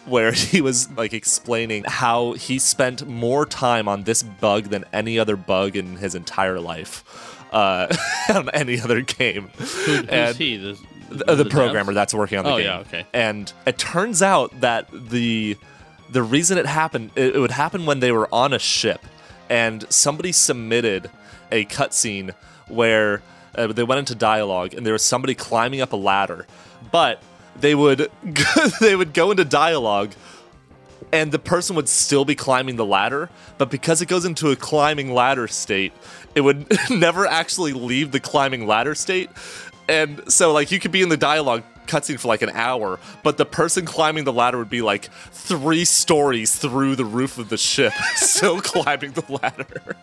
where 0.06 0.32
he 0.52 0.60
was 0.60 0.90
like 0.92 1.12
explaining 1.12 1.84
how 1.86 2.32
he 2.32 2.58
spent 2.58 3.06
more 3.06 3.46
time 3.46 3.88
on 3.88 4.04
this 4.04 4.22
bug 4.22 4.64
than 4.64 4.84
any 4.92 5.18
other 5.18 5.36
bug 5.36 5.76
in 5.76 5.96
his 5.96 6.14
entire 6.14 6.60
life 6.60 7.04
uh, 7.52 7.94
on 8.34 8.48
any 8.50 8.80
other 8.80 9.00
game. 9.00 9.48
Who, 9.58 9.64
who's 9.64 10.08
And- 10.08 10.36
he? 10.36 10.56
The, 10.56 10.78
the, 11.10 11.34
the 11.34 11.44
devs? 11.44 11.50
programmer 11.50 11.92
that's 11.92 12.14
working 12.14 12.38
on 12.38 12.44
the 12.44 12.50
Oh, 12.52 12.56
game. 12.56 12.64
yeah, 12.64 12.78
okay. 12.78 13.06
And 13.12 13.52
it 13.66 13.76
turns 13.76 14.22
out 14.22 14.58
that 14.62 14.88
the 14.90 15.58
the 16.12 16.22
reason 16.22 16.58
it 16.58 16.66
happened 16.66 17.10
it, 17.16 17.36
it 17.36 17.38
would 17.38 17.50
happen 17.50 17.86
when 17.86 18.00
they 18.00 18.12
were 18.12 18.28
on 18.32 18.52
a 18.52 18.58
ship, 18.58 19.00
and 19.48 19.90
somebody 19.92 20.32
submitted 20.32 21.10
a 21.50 21.64
cutscene 21.66 22.32
where 22.68 23.22
uh, 23.54 23.66
they 23.68 23.82
went 23.82 23.98
into 23.98 24.14
dialogue, 24.14 24.74
and 24.74 24.86
there 24.86 24.92
was 24.92 25.02
somebody 25.02 25.34
climbing 25.34 25.80
up 25.80 25.92
a 25.92 25.96
ladder, 25.96 26.46
but 26.90 27.22
they 27.56 27.74
would 27.74 28.10
they 28.80 28.96
would 28.96 29.12
go 29.12 29.30
into 29.30 29.44
dialogue 29.44 30.12
and 31.12 31.30
the 31.30 31.38
person 31.38 31.76
would 31.76 31.88
still 31.88 32.24
be 32.24 32.34
climbing 32.34 32.76
the 32.76 32.86
ladder, 32.86 33.28
but 33.58 33.70
because 33.70 34.00
it 34.00 34.06
goes 34.06 34.24
into 34.24 34.50
a 34.50 34.56
climbing 34.56 35.12
ladder 35.12 35.46
state, 35.46 35.92
it 36.34 36.40
would 36.40 36.66
never 36.90 37.26
actually 37.26 37.72
leave 37.72 38.12
the 38.12 38.20
climbing 38.20 38.66
ladder 38.66 38.94
state. 38.94 39.28
And 39.88 40.32
so, 40.32 40.52
like, 40.52 40.72
you 40.72 40.78
could 40.78 40.90
be 40.90 41.02
in 41.02 41.10
the 41.10 41.16
dialogue 41.16 41.64
cutscene 41.86 42.18
for 42.18 42.28
like 42.28 42.42
an 42.42 42.50
hour, 42.50 42.98
but 43.22 43.36
the 43.36 43.46
person 43.46 43.84
climbing 43.84 44.24
the 44.24 44.32
ladder 44.32 44.58
would 44.58 44.70
be 44.70 44.82
like 44.82 45.10
three 45.30 45.84
stories 45.84 46.54
through 46.54 46.96
the 46.96 47.04
roof 47.04 47.38
of 47.38 47.48
the 47.48 47.58
ship, 47.58 47.92
still 48.14 48.60
climbing 48.60 49.12
the 49.12 49.24
ladder. 49.42 49.96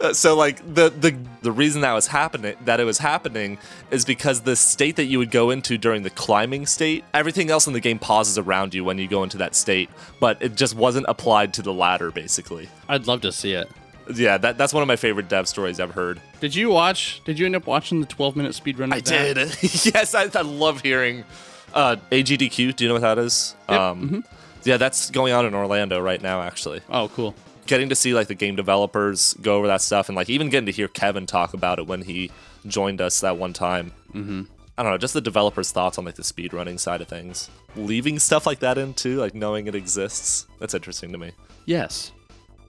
Uh, 0.00 0.12
so 0.12 0.34
like 0.34 0.58
the 0.74 0.90
the 0.90 1.16
the 1.42 1.52
reason 1.52 1.80
that 1.82 1.92
was 1.92 2.08
happening 2.08 2.56
that 2.64 2.80
it 2.80 2.84
was 2.84 2.98
happening 2.98 3.58
is 3.92 4.04
because 4.04 4.40
the 4.40 4.56
state 4.56 4.96
that 4.96 5.04
you 5.04 5.18
would 5.18 5.30
go 5.30 5.50
into 5.50 5.78
during 5.78 6.02
the 6.02 6.10
climbing 6.10 6.66
state 6.66 7.04
everything 7.14 7.48
else 7.48 7.68
in 7.68 7.72
the 7.72 7.80
game 7.80 7.98
pauses 7.98 8.36
around 8.36 8.74
you 8.74 8.84
when 8.84 8.98
you 8.98 9.06
go 9.06 9.22
into 9.22 9.38
that 9.38 9.54
state 9.54 9.88
but 10.18 10.40
it 10.42 10.56
just 10.56 10.74
wasn't 10.74 11.04
applied 11.08 11.54
to 11.54 11.62
the 11.62 11.72
ladder 11.72 12.10
basically 12.10 12.68
I'd 12.88 13.06
love 13.06 13.20
to 13.20 13.30
see 13.30 13.52
it. 13.52 13.70
Yeah 14.14 14.36
that, 14.38 14.58
that's 14.58 14.72
one 14.74 14.82
of 14.82 14.86
my 14.86 14.96
favorite 14.96 15.28
dev 15.28 15.46
stories 15.48 15.80
i've 15.80 15.92
heard 15.92 16.20
Did 16.40 16.54
you 16.54 16.68
watch? 16.70 17.22
Did 17.24 17.38
you 17.38 17.46
end 17.46 17.56
up 17.56 17.66
watching 17.66 18.00
the 18.00 18.06
12 18.06 18.36
minute 18.36 18.52
speedrun? 18.52 18.92
I 18.92 19.00
that? 19.00 19.62
yes 19.94 20.14
I, 20.14 20.28
I 20.34 20.42
love 20.42 20.80
hearing 20.82 21.24
uh 21.72 21.96
agdq 22.10 22.76
do 22.76 22.84
you 22.84 22.88
know 22.88 22.94
what 22.94 23.02
that 23.02 23.18
is 23.18 23.54
Yep, 23.68 23.80
um 23.80 24.24
yeah 24.64 24.76
that's 24.76 25.10
going 25.10 25.32
on 25.32 25.46
in 25.46 25.54
orlando 25.54 26.00
right 26.00 26.20
now 26.22 26.42
actually 26.42 26.80
Oh, 26.88 27.08
cool. 27.08 27.34
getting 27.66 27.88
to 27.88 27.94
see 27.94 28.14
like 28.14 28.28
the 28.28 28.34
game 28.34 28.56
developers 28.56 29.34
go 29.40 29.56
over 29.56 29.66
that 29.68 29.80
stuff 29.80 30.08
and 30.08 30.16
like 30.16 30.28
even 30.28 30.50
getting 30.50 30.66
to 30.66 30.72
hear 30.72 30.88
Kevin 30.88 31.26
talk 31.26 31.54
about 31.54 31.78
it 31.78 31.86
when 31.86 32.02
he 32.02 32.30
joined 32.66 33.00
us 33.00 33.20
that 33.20 33.36
one 33.38 33.52
time. 33.52 33.92
Mm-hmm. 34.14 34.42
I 34.76 34.82
don't 34.82 34.90
know, 34.92 34.98
just 34.98 35.14
the 35.14 35.20
developers' 35.20 35.70
thoughts 35.70 35.98
on 35.98 36.04
like 36.04 36.16
the 36.16 36.22
speedrunning 36.22 36.80
side 36.80 37.00
of 37.00 37.08
things. 37.08 37.48
Leaving 37.76 38.18
stuff 38.18 38.44
like 38.46 38.58
that 38.60 38.76
in 38.78 38.92
too, 38.94 39.16
like 39.18 39.34
knowing 39.34 39.66
it 39.66 39.74
exists. 39.74 40.46
That's 40.58 40.74
interesting 40.74 41.12
to 41.12 41.18
me. 41.18 41.30
Yes. 41.64 42.10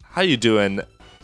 How 0.04 0.22
you 0.22 0.38
doing? 0.38 0.82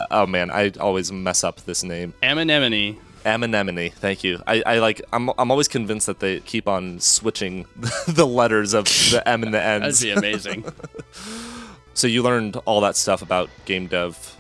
Oh 0.10 0.26
man, 0.26 0.50
I 0.52 0.72
always 0.80 1.12
mess 1.12 1.44
up 1.44 1.62
this 1.62 1.84
name. 1.84 2.14
Anemone. 2.24 2.98
Anemone. 3.26 3.90
Thank 3.92 4.24
you. 4.24 4.42
I, 4.48 4.64
I 4.66 4.80
like. 4.80 5.02
I'm. 5.14 5.30
I'm 5.38 5.52
always 5.52 5.68
convinced 5.68 6.08
that 6.08 6.20
they 6.20 6.40
keep 6.40 6.68
on 6.68 7.00
switching 7.00 7.66
the 8.08 8.26
letters 8.26 8.74
of 8.74 8.86
the 8.86 9.22
M 9.26 9.44
and 9.44 9.54
the 9.54 9.62
N. 9.64 9.82
That'd 9.82 10.00
be 10.00 10.12
amazing. 10.12 10.66
So 11.94 12.08
you 12.08 12.24
learned 12.24 12.56
all 12.66 12.82
that 12.82 12.96
stuff 12.96 13.22
about 13.22 13.50
game 13.66 13.88
dev 13.88 14.36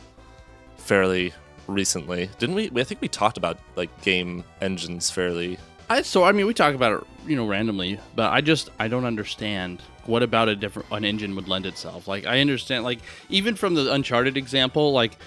fairly 0.77 1.34
recently, 1.68 2.30
didn't 2.39 2.56
we? 2.56 2.72
I 2.75 2.84
think 2.84 3.01
we 3.01 3.08
talked 3.08 3.38
about 3.38 3.60
like 3.75 3.89
game 4.01 4.44
engines 4.62 5.10
fairly. 5.10 5.58
I 5.89 6.01
so 6.01 6.24
I 6.24 6.32
mean 6.32 6.48
we 6.48 6.53
talk 6.53 6.74
about 6.74 7.01
it 7.01 7.08
you 7.27 7.36
know 7.36 7.46
randomly, 7.46 8.00
but 8.15 8.32
I 8.32 8.41
just 8.41 8.70
I 8.80 8.88
don't 8.88 9.06
understand 9.06 9.82
what 10.06 10.24
about 10.24 10.48
a 10.50 10.56
different 10.56 10.89
an 10.91 11.03
engine 11.03 11.36
would 11.36 11.48
lend 11.48 11.65
itself. 11.65 12.08
Like 12.08 12.25
I 12.25 12.39
understand 12.39 12.84
like 12.84 13.00
even 13.30 13.56
from 13.56 13.75
the 13.75 13.91
Uncharted 13.91 14.38
example, 14.38 14.94
like 14.94 15.18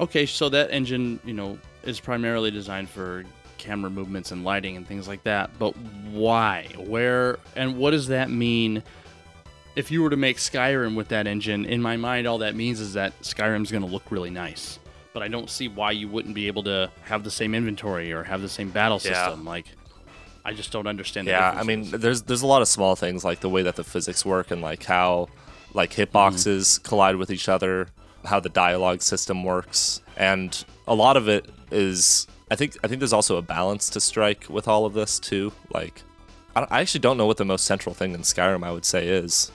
okay, 0.00 0.26
so 0.26 0.48
that 0.48 0.70
engine 0.70 1.20
you 1.24 1.34
know 1.34 1.58
is 1.84 2.00
primarily 2.00 2.50
designed 2.50 2.88
for 2.88 3.24
camera 3.58 3.90
movements 3.90 4.32
and 4.32 4.44
lighting 4.44 4.76
and 4.76 4.86
things 4.86 5.08
like 5.08 5.22
that. 5.24 5.50
But 5.58 5.76
why? 6.10 6.68
Where 6.76 7.38
and 7.54 7.76
what 7.76 7.90
does 7.90 8.08
that 8.08 8.30
mean? 8.30 8.82
If 9.74 9.90
you 9.90 10.02
were 10.02 10.10
to 10.10 10.16
make 10.16 10.38
Skyrim 10.38 10.94
with 10.94 11.08
that 11.08 11.26
engine, 11.26 11.66
in 11.66 11.82
my 11.82 11.96
mind, 11.96 12.26
all 12.26 12.38
that 12.38 12.54
means 12.54 12.80
is 12.80 12.94
that 12.94 13.18
Skyrim's 13.20 13.70
going 13.70 13.84
to 13.84 13.90
look 13.90 14.10
really 14.10 14.30
nice. 14.30 14.78
But 15.12 15.22
I 15.22 15.28
don't 15.28 15.50
see 15.50 15.68
why 15.68 15.90
you 15.90 16.08
wouldn't 16.08 16.34
be 16.34 16.46
able 16.46 16.62
to 16.64 16.90
have 17.02 17.24
the 17.24 17.30
same 17.30 17.54
inventory 17.54 18.12
or 18.12 18.22
have 18.22 18.40
the 18.40 18.48
same 18.48 18.70
battle 18.70 19.00
Yeah. 19.02 19.26
system. 19.26 19.44
Like, 19.44 19.66
I 20.46 20.54
just 20.54 20.72
don't 20.72 20.86
understand. 20.86 21.26
The 21.26 21.32
Yeah, 21.32 21.50
I 21.50 21.62
mean, 21.62 21.90
there's 21.90 22.22
there's 22.22 22.42
a 22.42 22.46
lot 22.46 22.62
of 22.62 22.68
small 22.68 22.96
things 22.96 23.24
like 23.24 23.40
the 23.40 23.50
way 23.50 23.62
that 23.62 23.76
the 23.76 23.84
physics 23.84 24.24
work 24.24 24.50
and 24.50 24.62
like 24.62 24.84
how 24.84 25.28
like 25.74 25.92
hitboxes 25.92 26.60
mm-hmm. 26.60 26.88
collide 26.88 27.16
with 27.16 27.30
each 27.30 27.48
other, 27.48 27.88
how 28.26 28.40
the 28.40 28.48
dialogue 28.48 29.02
system 29.02 29.44
works, 29.44 30.02
and 30.16 30.64
a 30.86 30.94
lot 30.94 31.16
of 31.16 31.28
it 31.28 31.48
is. 31.70 32.26
I 32.50 32.56
think 32.56 32.76
I 32.84 32.88
think 32.88 33.00
there's 33.00 33.12
also 33.12 33.36
a 33.36 33.42
balance 33.42 33.90
to 33.90 34.00
strike 34.00 34.46
with 34.48 34.68
all 34.68 34.86
of 34.86 34.92
this 34.92 35.18
too. 35.18 35.52
Like, 35.72 36.02
I, 36.54 36.66
I 36.70 36.80
actually 36.80 37.00
don't 37.00 37.16
know 37.16 37.26
what 37.26 37.38
the 37.38 37.44
most 37.44 37.64
central 37.64 37.94
thing 37.94 38.12
in 38.12 38.20
Skyrim 38.20 38.64
I 38.64 38.72
would 38.72 38.84
say 38.84 39.08
is. 39.08 39.50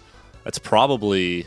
It's 0.46 0.58
probably 0.58 1.46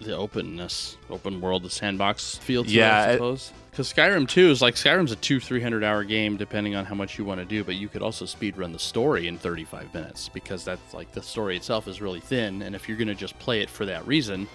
the 0.00 0.16
openness, 0.16 0.96
open 1.10 1.40
world, 1.40 1.62
the 1.62 1.70
sandbox 1.70 2.36
feel 2.36 2.64
to 2.64 2.70
Yeah, 2.70 3.04
it, 3.04 3.08
I 3.08 3.12
suppose. 3.14 3.52
Because 3.70 3.92
Skyrim 3.92 4.26
2 4.26 4.50
is 4.50 4.60
like 4.60 4.74
Skyrim's 4.74 5.12
a 5.12 5.16
two, 5.16 5.38
three 5.38 5.60
hundred 5.60 5.84
hour 5.84 6.04
game, 6.04 6.36
depending 6.36 6.74
on 6.74 6.84
how 6.84 6.94
much 6.94 7.18
you 7.18 7.24
want 7.24 7.40
to 7.40 7.44
do. 7.44 7.62
But 7.62 7.76
you 7.76 7.88
could 7.88 8.02
also 8.02 8.26
speed 8.26 8.56
run 8.56 8.72
the 8.72 8.78
story 8.78 9.28
in 9.28 9.38
35 9.38 9.92
minutes 9.94 10.28
because 10.28 10.64
that's 10.64 10.94
like 10.94 11.12
the 11.12 11.22
story 11.22 11.56
itself 11.56 11.86
is 11.86 12.00
really 12.00 12.20
thin. 12.20 12.62
And 12.62 12.74
if 12.74 12.88
you're 12.88 12.98
going 12.98 13.08
to 13.08 13.14
just 13.14 13.38
play 13.38 13.60
it 13.60 13.70
for 13.70 13.86
that 13.86 14.06
reason, 14.06 14.48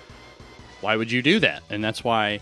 why 0.86 0.96
would 0.96 1.12
you 1.12 1.24
do 1.24 1.39
that? 1.39 1.63
And 1.72 1.84
that's 1.84 2.04
why, 2.04 2.42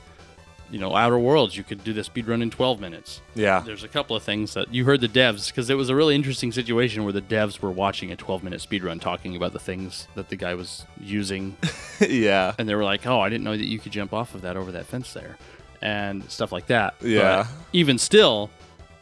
you 0.69 0.77
know, 0.77 0.93
Outer 0.93 1.17
Worlds, 1.17 1.55
you 1.55 1.63
could 1.63 1.81
do 1.81 1.93
the 1.93 2.03
speed 2.03 2.27
run 2.27 2.41
in 2.41 2.49
12 2.49 2.81
minutes. 2.81 3.21
yeah 3.35 3.63
There's 3.65 3.85
a 3.85 3.87
couple 3.87 4.17
of 4.17 4.23
things 4.23 4.53
that 4.55 4.73
you 4.73 4.83
heard 4.83 4.99
the 4.99 5.07
devs 5.07 5.47
because 5.47 5.69
it 5.69 5.75
was 5.75 5.87
a 5.89 5.95
really 5.95 6.13
interesting 6.13 6.51
situation 6.51 7.05
where 7.05 7.13
the 7.13 7.21
devs 7.21 7.61
were 7.61 7.71
watching 7.71 8.11
a 8.11 8.17
12 8.17 8.43
minute 8.43 8.59
speed 8.59 8.83
run 8.83 8.99
talking 8.99 9.37
about 9.37 9.53
the 9.53 9.59
things 9.59 10.09
that 10.15 10.27
the 10.27 10.35
guy 10.35 10.55
was 10.55 10.85
using 10.99 11.55
yeah 12.01 12.53
and 12.57 12.67
they 12.67 12.75
were 12.75 12.83
like, 12.83 13.07
"Oh, 13.07 13.21
I 13.21 13.29
didn't 13.29 13.45
know 13.45 13.55
that 13.55 13.65
you 13.65 13.79
could 13.79 13.93
jump 13.93 14.11
off 14.11 14.35
of 14.35 14.41
that 14.41 14.57
over 14.57 14.73
that 14.73 14.87
fence 14.87 15.13
there," 15.13 15.37
and 15.81 16.29
stuff 16.29 16.51
like 16.51 16.67
that. 16.67 16.95
Yeah. 17.01 17.43
But 17.43 17.47
even 17.71 17.97
still, 17.97 18.49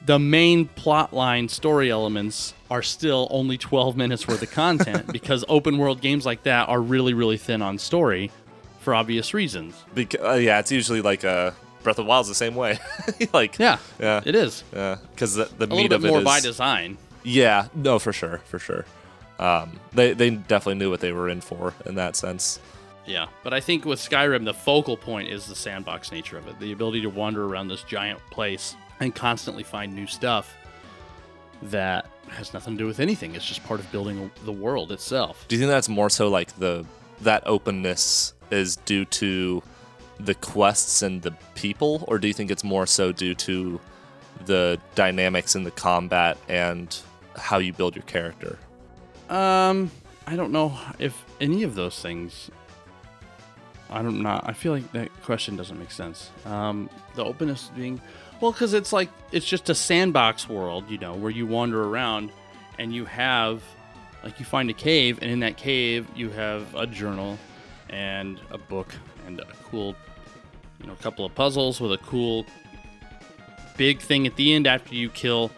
the 0.05 0.19
main 0.19 0.65
plot 0.65 1.13
line 1.13 1.47
story 1.47 1.89
elements 1.89 2.53
are 2.69 2.81
still 2.81 3.27
only 3.31 3.57
12 3.57 3.97
minutes 3.97 4.27
worth 4.27 4.41
of 4.41 4.51
content 4.51 5.07
because 5.11 5.43
open 5.47 5.77
world 5.77 5.99
games 6.01 6.25
like 6.25 6.43
that 6.43 6.69
are 6.69 6.81
really, 6.81 7.13
really 7.13 7.37
thin 7.37 7.61
on 7.61 7.77
story 7.77 8.31
for 8.81 8.93
obvious 8.93 9.33
reasons. 9.33 9.75
Bec- 9.95 10.21
uh, 10.21 10.33
yeah 10.33 10.59
it's 10.59 10.71
usually 10.71 11.01
like 11.01 11.23
uh, 11.23 11.51
Breath 11.83 11.97
of 11.97 12.05
the 12.05 12.09
Wild's 12.09 12.27
the 12.27 12.35
same 12.35 12.55
way. 12.55 12.79
like 13.33 13.57
Yeah, 13.57 13.77
yeah 13.99 14.21
it 14.25 14.35
is 14.35 14.63
yeah 14.73 14.97
because 15.15 15.35
the, 15.35 15.45
the 15.57 15.65
a 15.65 15.75
meat 15.75 15.91
of 15.93 16.03
it 16.03 16.09
more 16.09 16.19
is 16.19 16.25
by 16.25 16.39
design. 16.39 16.97
Yeah, 17.23 17.67
no, 17.75 17.99
for 17.99 18.11
sure, 18.11 18.39
for 18.45 18.59
sure. 18.59 18.85
Um, 19.39 19.79
they 19.93 20.13
they 20.13 20.31
definitely 20.31 20.75
knew 20.75 20.89
what 20.89 20.99
they 20.99 21.11
were 21.11 21.29
in 21.29 21.41
for 21.41 21.73
in 21.85 21.95
that 21.95 22.15
sense. 22.15 22.59
Yeah, 23.05 23.27
but 23.43 23.53
I 23.53 23.59
think 23.59 23.85
with 23.85 23.99
Skyrim, 23.99 24.45
the 24.45 24.53
focal 24.53 24.95
point 24.95 25.29
is 25.29 25.47
the 25.47 25.55
sandbox 25.55 26.11
nature 26.11 26.37
of 26.37 26.47
it, 26.47 26.59
the 26.59 26.71
ability 26.71 27.01
to 27.01 27.09
wander 27.09 27.45
around 27.45 27.67
this 27.67 27.83
giant 27.83 28.19
place 28.29 28.75
and 28.99 29.13
constantly 29.13 29.63
find 29.63 29.93
new 29.95 30.05
stuff 30.05 30.55
that 31.63 32.05
has 32.29 32.53
nothing 32.53 32.75
to 32.75 32.79
do 32.79 32.87
with 32.87 32.99
anything. 32.99 33.35
It's 33.35 33.45
just 33.45 33.63
part 33.63 33.79
of 33.79 33.91
building 33.91 34.31
the 34.45 34.51
world 34.51 34.91
itself. 34.91 35.45
Do 35.47 35.55
you 35.55 35.59
think 35.59 35.69
that's 35.71 35.89
more 35.89 36.09
so 36.09 36.27
like 36.27 36.57
the 36.57 36.85
that 37.21 37.43
openness 37.45 38.33
is 38.51 38.75
due 38.77 39.05
to 39.05 39.63
the 40.19 40.35
quests 40.35 41.01
and 41.01 41.21
the 41.21 41.31
people, 41.55 42.05
or 42.07 42.19
do 42.19 42.27
you 42.27 42.33
think 42.33 42.51
it's 42.51 42.63
more 42.63 42.85
so 42.85 43.11
due 43.11 43.33
to 43.35 43.79
the 44.45 44.79
dynamics 44.95 45.55
in 45.55 45.63
the 45.63 45.71
combat 45.71 46.37
and 46.47 46.99
how 47.35 47.57
you 47.57 47.73
build 47.73 47.95
your 47.95 48.03
character? 48.03 48.57
Um, 49.29 49.89
I 50.27 50.35
don't 50.35 50.51
know 50.51 50.77
if 50.99 51.25
any 51.39 51.63
of 51.63 51.75
those 51.75 52.01
things. 52.01 52.51
I 53.89 54.01
don't 54.01 54.21
know. 54.21 54.39
I 54.43 54.53
feel 54.53 54.71
like 54.73 54.91
that 54.93 55.09
question 55.23 55.57
doesn't 55.57 55.77
make 55.77 55.91
sense. 55.91 56.29
Um, 56.45 56.89
the 57.15 57.25
openness 57.25 57.71
being, 57.75 57.99
well, 58.39 58.51
because 58.51 58.73
it's 58.73 58.93
like 58.93 59.09
it's 59.31 59.45
just 59.45 59.69
a 59.69 59.75
sandbox 59.75 60.47
world, 60.47 60.89
you 60.89 60.97
know, 60.97 61.13
where 61.13 61.31
you 61.31 61.45
wander 61.45 61.83
around 61.83 62.31
and 62.79 62.93
you 62.93 63.05
have, 63.05 63.61
like, 64.23 64.39
you 64.39 64.45
find 64.45 64.69
a 64.69 64.73
cave, 64.73 65.19
and 65.21 65.29
in 65.29 65.39
that 65.41 65.57
cave 65.57 66.07
you 66.15 66.29
have 66.29 66.73
a 66.75 66.87
journal 66.87 67.37
and 67.91 68.39
a 68.51 68.57
book 68.57 68.93
and 69.27 69.39
a 69.39 69.45
cool, 69.69 69.95
you 70.79 70.87
know, 70.87 70.95
couple 70.95 71.25
of 71.25 71.35
puzzles 71.35 71.79
with 71.81 71.91
a 71.93 71.97
cool 71.99 72.45
big 73.77 73.99
thing 73.99 74.27
at 74.27 74.35
the 74.35 74.53
end 74.53 74.67
after 74.67 74.95
you 74.95 75.09
kill 75.09 75.51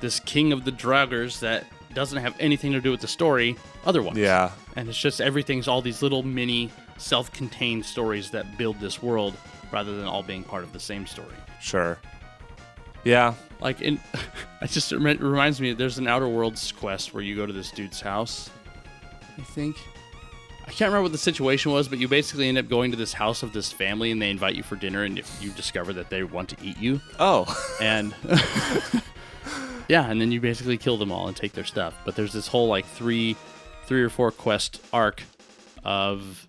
this 0.00 0.20
king 0.20 0.52
of 0.52 0.64
the 0.64 0.72
draggers 0.72 1.40
that 1.40 1.64
doesn't 1.94 2.18
have 2.22 2.34
anything 2.40 2.72
to 2.72 2.80
do 2.80 2.90
with 2.90 3.00
the 3.00 3.08
story 3.08 3.56
otherwise. 3.84 4.16
Yeah, 4.16 4.50
And 4.76 4.88
it's 4.88 4.98
just 4.98 5.20
everything's 5.20 5.68
all 5.68 5.82
these 5.82 6.02
little 6.02 6.22
mini 6.22 6.70
self 6.98 7.32
contained 7.32 7.84
stories 7.84 8.30
that 8.30 8.56
build 8.58 8.80
this 8.80 9.02
world 9.02 9.34
rather 9.70 9.96
than 9.96 10.06
all 10.06 10.22
being 10.22 10.42
part 10.44 10.64
of 10.64 10.72
the 10.72 10.80
same 10.80 11.06
story. 11.06 11.34
sure. 11.60 11.98
Yeah, 13.04 13.34
Like, 13.60 13.80
in, 13.80 13.98
it 14.62 14.70
just 14.70 14.92
remi- 14.92 15.16
reminds 15.16 15.60
me 15.60 15.72
there's 15.72 15.98
an 15.98 16.06
Outer 16.06 16.28
Worlds 16.28 16.70
quest 16.70 17.12
where 17.12 17.22
you 17.22 17.34
go 17.34 17.46
to 17.46 17.52
this 17.52 17.72
dude's 17.72 18.00
house, 18.00 18.48
I 19.38 19.42
think. 19.42 19.76
I 20.72 20.74
can't 20.74 20.88
remember 20.88 21.02
what 21.02 21.12
the 21.12 21.18
situation 21.18 21.70
was, 21.70 21.86
but 21.86 21.98
you 21.98 22.08
basically 22.08 22.48
end 22.48 22.56
up 22.56 22.66
going 22.66 22.92
to 22.92 22.96
this 22.96 23.12
house 23.12 23.42
of 23.42 23.52
this 23.52 23.70
family 23.70 24.10
and 24.10 24.22
they 24.22 24.30
invite 24.30 24.54
you 24.54 24.62
for 24.62 24.74
dinner, 24.74 25.04
and 25.04 25.20
you 25.38 25.50
discover 25.50 25.92
that 25.92 26.08
they 26.08 26.22
want 26.22 26.48
to 26.48 26.56
eat 26.62 26.78
you. 26.78 26.98
Oh, 27.20 27.44
and 27.78 28.14
yeah, 29.88 30.10
and 30.10 30.18
then 30.18 30.32
you 30.32 30.40
basically 30.40 30.78
kill 30.78 30.96
them 30.96 31.12
all 31.12 31.28
and 31.28 31.36
take 31.36 31.52
their 31.52 31.66
stuff. 31.66 31.94
But 32.06 32.16
there's 32.16 32.32
this 32.32 32.46
whole 32.46 32.68
like 32.68 32.86
three, 32.86 33.36
three 33.84 34.02
or 34.02 34.08
four 34.08 34.30
quest 34.30 34.80
arc 34.94 35.22
of 35.84 36.46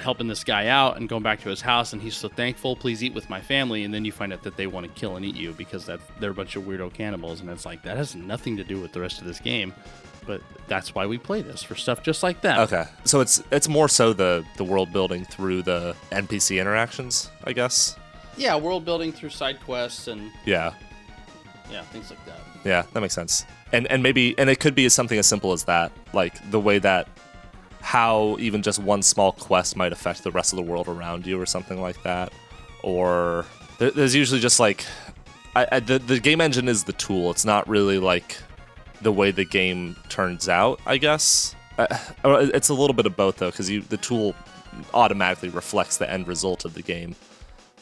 helping 0.00 0.28
this 0.28 0.44
guy 0.44 0.68
out 0.68 0.96
and 0.96 1.08
going 1.08 1.24
back 1.24 1.40
to 1.40 1.48
his 1.48 1.60
house, 1.60 1.92
and 1.92 2.00
he's 2.00 2.16
so 2.16 2.28
thankful. 2.28 2.76
Please 2.76 3.02
eat 3.02 3.14
with 3.14 3.28
my 3.28 3.40
family, 3.40 3.82
and 3.82 3.92
then 3.92 4.04
you 4.04 4.12
find 4.12 4.32
out 4.32 4.44
that 4.44 4.56
they 4.56 4.68
want 4.68 4.86
to 4.86 4.92
kill 4.92 5.16
and 5.16 5.26
eat 5.26 5.34
you 5.34 5.52
because 5.54 5.86
that 5.86 5.98
they're 6.20 6.30
a 6.30 6.34
bunch 6.34 6.54
of 6.54 6.62
weirdo 6.62 6.94
cannibals, 6.94 7.40
and 7.40 7.50
it's 7.50 7.66
like 7.66 7.82
that 7.82 7.96
has 7.96 8.14
nothing 8.14 8.56
to 8.58 8.62
do 8.62 8.80
with 8.80 8.92
the 8.92 9.00
rest 9.00 9.20
of 9.20 9.26
this 9.26 9.40
game. 9.40 9.74
But 10.26 10.40
that's 10.68 10.94
why 10.94 11.06
we 11.06 11.18
play 11.18 11.42
this 11.42 11.62
for 11.62 11.74
stuff 11.74 12.02
just 12.02 12.22
like 12.22 12.40
that. 12.42 12.58
okay. 12.60 12.84
So 13.04 13.20
it's 13.20 13.42
it's 13.50 13.68
more 13.68 13.88
so 13.88 14.12
the 14.12 14.44
the 14.56 14.64
world 14.64 14.92
building 14.92 15.24
through 15.24 15.62
the 15.62 15.94
NPC 16.10 16.60
interactions, 16.60 17.30
I 17.44 17.52
guess. 17.52 17.96
Yeah, 18.36 18.56
world 18.56 18.84
building 18.84 19.12
through 19.12 19.30
side 19.30 19.60
quests 19.60 20.08
and 20.08 20.30
Yeah. 20.46 20.72
yeah, 21.70 21.82
things 21.92 22.08
like 22.10 22.24
that. 22.26 22.38
Yeah, 22.64 22.82
that 22.92 23.00
makes 23.00 23.14
sense. 23.14 23.44
And 23.72 23.86
and 23.88 24.02
maybe 24.02 24.34
and 24.38 24.48
it 24.48 24.60
could 24.60 24.74
be 24.74 24.88
something 24.88 25.18
as 25.18 25.26
simple 25.26 25.52
as 25.52 25.64
that, 25.64 25.92
like 26.12 26.34
the 26.50 26.60
way 26.60 26.78
that 26.78 27.08
how 27.80 28.36
even 28.38 28.62
just 28.62 28.78
one 28.78 29.02
small 29.02 29.32
quest 29.32 29.76
might 29.76 29.92
affect 29.92 30.22
the 30.22 30.30
rest 30.30 30.52
of 30.52 30.56
the 30.56 30.62
world 30.62 30.86
around 30.88 31.26
you, 31.26 31.40
or 31.40 31.46
something 31.46 31.80
like 31.80 32.00
that. 32.04 32.32
Or 32.82 33.44
there's 33.78 34.14
usually 34.14 34.40
just 34.40 34.60
like 34.60 34.84
I, 35.56 35.66
I, 35.72 35.80
the 35.80 35.98
the 35.98 36.20
game 36.20 36.40
engine 36.40 36.68
is 36.68 36.84
the 36.84 36.92
tool. 36.92 37.30
It's 37.30 37.44
not 37.44 37.68
really 37.68 37.98
like 37.98 38.38
the 39.02 39.12
way 39.12 39.30
the 39.30 39.44
game 39.44 39.96
turns 40.08 40.48
out. 40.48 40.80
I 40.86 40.96
guess 40.98 41.54
uh, 41.78 41.86
it's 42.24 42.68
a 42.68 42.74
little 42.74 42.94
bit 42.94 43.06
of 43.06 43.16
both 43.16 43.36
though, 43.36 43.50
because 43.50 43.66
the 43.68 43.98
tool 44.00 44.34
automatically 44.94 45.48
reflects 45.48 45.96
the 45.98 46.10
end 46.10 46.26
result 46.28 46.64
of 46.64 46.74
the 46.74 46.82
game. 46.82 47.14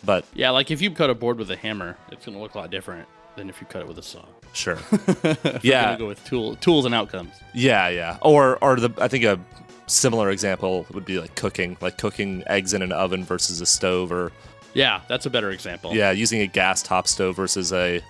But 0.05 0.25
Yeah, 0.35 0.50
like 0.50 0.71
if 0.71 0.81
you 0.81 0.91
cut 0.91 1.11
a 1.11 1.15
board 1.15 1.39
with 1.39 1.50
a 1.50 1.57
hammer, 1.57 1.97
it's 2.11 2.25
gonna 2.25 2.41
look 2.41 2.55
a 2.55 2.59
lot 2.59 2.71
different 2.71 3.07
than 3.37 3.49
if 3.49 3.61
you 3.61 3.67
cut 3.67 3.83
it 3.83 3.89
with 3.89 3.99
a 3.99 4.03
saw. 4.03 4.25
sure, 4.53 4.79
yeah, 5.62 5.97
go 5.97 6.07
with 6.09 6.25
tool, 6.25 6.57
tools 6.57 6.85
and 6.87 6.95
outcomes. 6.95 7.33
Yeah, 7.55 7.89
yeah. 7.89 8.19
Or 8.23 8.57
or 8.62 8.77
the 8.77 8.91
I 9.03 9.09
think 9.09 9.25
a 9.25 9.39
similar 9.87 10.31
example 10.31 10.87
would 10.93 11.05
be 11.05 11.19
like 11.19 11.35
cooking, 11.35 11.77
like 11.81 11.99
cooking 11.99 12.43
eggs 12.47 12.73
in 12.75 12.81
an 12.83 12.93
oven 12.93 13.25
versus 13.25 13.61
a 13.61 13.67
stove 13.67 14.11
or 14.12 14.33
Yeah, 14.73 15.00
that's 15.09 15.27
a 15.27 15.31
better 15.31 15.50
example. 15.50 15.95
yeah, 15.95 16.11
using 16.12 16.41
a 16.41 16.47
gas 16.47 16.83
top 16.83 17.07
stove 17.07 17.37
versus 17.37 17.73
a 17.73 18.00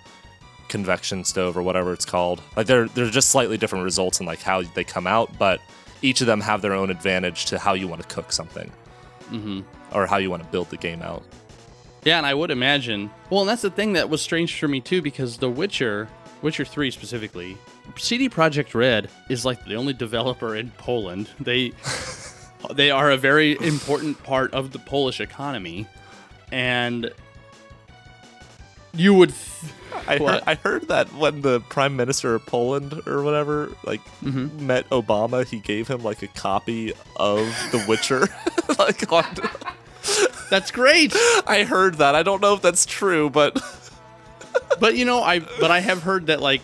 convection 0.71 1.25
stove 1.25 1.57
or 1.57 1.63
whatever 1.63 1.93
it's 1.93 2.07
called. 2.07 2.41
Like 2.57 2.67
they're 2.67 2.89
they're 2.89 3.11
just 3.11 3.29
slightly 3.31 3.59
different 3.59 3.85
results 3.85 4.21
in 4.21 4.27
like 4.27 4.41
how 4.41 4.63
they 4.63 4.85
come 4.85 5.07
out, 5.07 5.37
but 5.39 5.61
each 6.03 6.23
of 6.23 6.27
them 6.27 6.41
have 6.41 6.63
their 6.63 6.73
own 6.73 6.91
advantage 6.91 7.45
to 7.47 7.59
how 7.59 7.75
you 7.75 7.87
want 7.87 8.01
to 8.01 8.09
cook 8.09 8.33
something, 8.33 8.73
mm-hmm. 9.31 9.61
or 9.93 10.07
how 10.07 10.17
you 10.17 10.31
want 10.31 10.43
to 10.43 10.49
build 10.49 10.71
the 10.71 10.79
game 10.79 11.03
out. 11.03 11.23
Yeah, 12.05 12.17
and 12.17 12.27
I 12.27 12.33
would 12.33 12.51
imagine. 12.51 13.11
Well, 13.29 13.41
and 13.41 13.51
that's 13.51 13.63
the 13.63 13.71
thing 13.71 13.93
that 13.93 14.09
was 14.09 14.23
strange 14.23 14.59
for 14.59 14.69
me 14.69 14.81
too, 14.81 15.03
because 15.03 15.37
The 15.37 15.51
Witcher, 15.51 16.09
Witcher 16.41 16.65
Three 16.65 16.91
specifically, 16.91 17.59
CD 17.97 18.29
Projekt 18.31 18.75
Red 18.75 19.11
is 19.29 19.45
like 19.45 19.63
the 19.67 19.75
only 19.75 19.93
developer 19.93 20.57
in 20.57 20.71
Poland. 20.79 21.29
They 21.39 21.73
they 22.75 22.91
are 22.91 23.11
a 23.11 23.17
very 23.17 23.59
important 23.61 24.23
part 24.23 24.55
of 24.55 24.73
the 24.73 24.79
Polish 24.79 25.21
economy, 25.21 25.87
and 26.51 27.11
you 28.95 29.15
would. 29.15 29.31
Th- 29.31 29.73
I 30.09 30.19
heard, 30.19 30.43
I 30.47 30.55
heard 30.55 30.89
that 30.89 31.13
when 31.15 31.43
the 31.43 31.61
prime 31.61 31.97
minister 31.97 32.35
of 32.35 32.47
Poland 32.47 33.03
or 33.07 33.23
whatever 33.23 33.73
like 33.85 34.01
Mm-hmm. 34.23 34.67
met 34.67 34.89
Obama, 34.91 35.45
he 35.47 35.59
gave 35.59 35.89
him 35.89 36.03
like 36.03 36.23
a 36.23 36.29
copy 36.29 36.93
of 37.17 37.39
The 37.73 37.85
Witcher. 37.89 38.29
like 38.79 39.11
on, 39.13 39.25
that's 40.51 40.71
great. 40.71 41.13
I 41.47 41.65
heard 41.69 41.97
that. 41.97 42.15
I 42.15 42.23
don't 42.23 42.41
know 42.41 42.55
if 42.55 42.63
that's 42.63 42.87
true, 42.87 43.31
but 43.31 43.61
but 44.81 44.97
you 44.97 45.05
know, 45.05 45.23
I 45.23 45.41
but 45.41 45.71
I 45.71 45.81
have 45.81 46.03
heard 46.03 46.27
that 46.27 46.41
like 46.41 46.63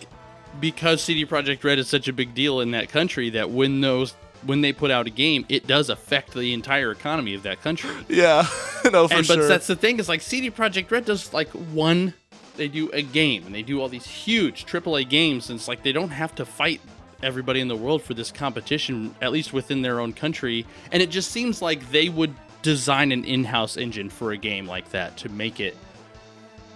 because 0.59 1.01
CD 1.03 1.25
Projekt 1.25 1.63
Red 1.63 1.79
is 1.79 1.87
such 1.87 2.07
a 2.07 2.13
big 2.13 2.33
deal 2.33 2.59
in 2.61 2.71
that 2.71 2.89
country 2.89 3.29
that 3.31 3.51
when 3.51 3.81
those 3.81 4.13
when 4.47 4.61
they 4.61 4.73
put 4.73 4.89
out 4.89 5.07
a 5.07 5.11
game, 5.11 5.45
it 5.49 5.67
does 5.67 5.89
affect 5.89 6.33
the 6.33 6.53
entire 6.53 6.91
economy 6.91 7.33
of 7.33 7.43
that 7.43 7.61
country. 7.61 7.91
yeah, 8.09 8.47
no 8.91 9.07
for 9.07 9.15
and 9.15 9.25
sure. 9.25 9.37
but 9.37 9.47
that's 9.47 9.67
the 9.67 9.75
thing 9.75 9.99
is 9.99 10.09
like 10.09 10.21
CD 10.21 10.49
Projekt 10.49 10.89
Red 10.89 11.05
does 11.05 11.33
like 11.33 11.49
one 11.49 12.13
they 12.55 12.67
do 12.67 12.89
a 12.89 13.03
game 13.03 13.45
and 13.45 13.53
they 13.53 13.61
do 13.61 13.79
all 13.79 13.87
these 13.87 14.07
huge 14.07 14.65
AAA 14.65 15.07
games 15.07 15.49
and 15.49 15.59
it's 15.59 15.67
like 15.67 15.83
they 15.83 15.91
don't 15.91 16.09
have 16.09 16.33
to 16.33 16.43
fight 16.43 16.81
everybody 17.21 17.59
in 17.59 17.67
the 17.67 17.75
world 17.75 18.01
for 18.01 18.15
this 18.15 18.31
competition 18.31 19.13
at 19.21 19.31
least 19.31 19.53
within 19.53 19.83
their 19.83 19.99
own 19.99 20.11
country 20.11 20.65
and 20.91 21.03
it 21.03 21.11
just 21.11 21.29
seems 21.29 21.61
like 21.61 21.91
they 21.91 22.09
would 22.09 22.33
design 22.63 23.11
an 23.11 23.23
in-house 23.23 23.77
engine 23.77 24.09
for 24.09 24.31
a 24.31 24.37
game 24.37 24.65
like 24.65 24.89
that 24.89 25.15
to 25.17 25.29
make 25.29 25.59
it 25.59 25.77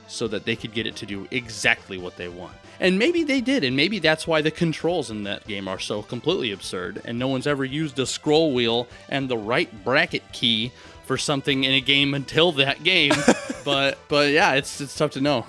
so 0.07 0.27
that 0.27 0.45
they 0.45 0.55
could 0.55 0.73
get 0.73 0.85
it 0.85 0.95
to 0.95 1.05
do 1.05 1.27
exactly 1.31 1.97
what 1.97 2.17
they 2.17 2.27
want. 2.27 2.53
And 2.81 2.97
maybe 2.97 3.23
they 3.23 3.39
did, 3.41 3.63
and 3.63 3.75
maybe 3.75 3.99
that's 3.99 4.25
why 4.27 4.41
the 4.41 4.49
controls 4.51 5.09
in 5.11 5.23
that 5.23 5.47
game 5.47 5.67
are 5.67 5.77
so 5.79 6.01
completely 6.01 6.51
absurd, 6.51 6.99
and 7.05 7.17
no 7.19 7.27
one's 7.27 7.45
ever 7.45 7.63
used 7.63 7.97
a 7.99 8.05
scroll 8.07 8.53
wheel 8.53 8.87
and 9.07 9.29
the 9.29 9.37
right 9.37 9.69
bracket 9.85 10.23
key 10.33 10.71
for 11.05 11.15
something 11.17 11.63
in 11.63 11.73
a 11.73 11.79
game 11.79 12.13
until 12.15 12.51
that 12.53 12.83
game. 12.83 13.13
but 13.63 13.99
but 14.09 14.31
yeah, 14.31 14.53
it's 14.53 14.81
it's 14.81 14.95
tough 14.97 15.11
to 15.11 15.21
know. 15.21 15.45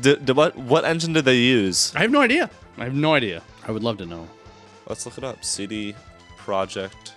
Did, 0.00 0.24
did 0.24 0.36
what 0.36 0.56
what 0.56 0.84
engine 0.84 1.12
did 1.12 1.24
they 1.24 1.38
use? 1.38 1.92
I 1.96 2.02
have 2.02 2.12
no 2.12 2.20
idea. 2.20 2.48
I 2.78 2.84
have 2.84 2.94
no 2.94 3.14
idea. 3.14 3.42
I 3.66 3.72
would 3.72 3.82
love 3.82 3.98
to 3.98 4.06
know. 4.06 4.28
Let's 4.88 5.04
look 5.06 5.18
it 5.18 5.24
up. 5.24 5.44
CD 5.44 5.94
Projekt 6.38 7.12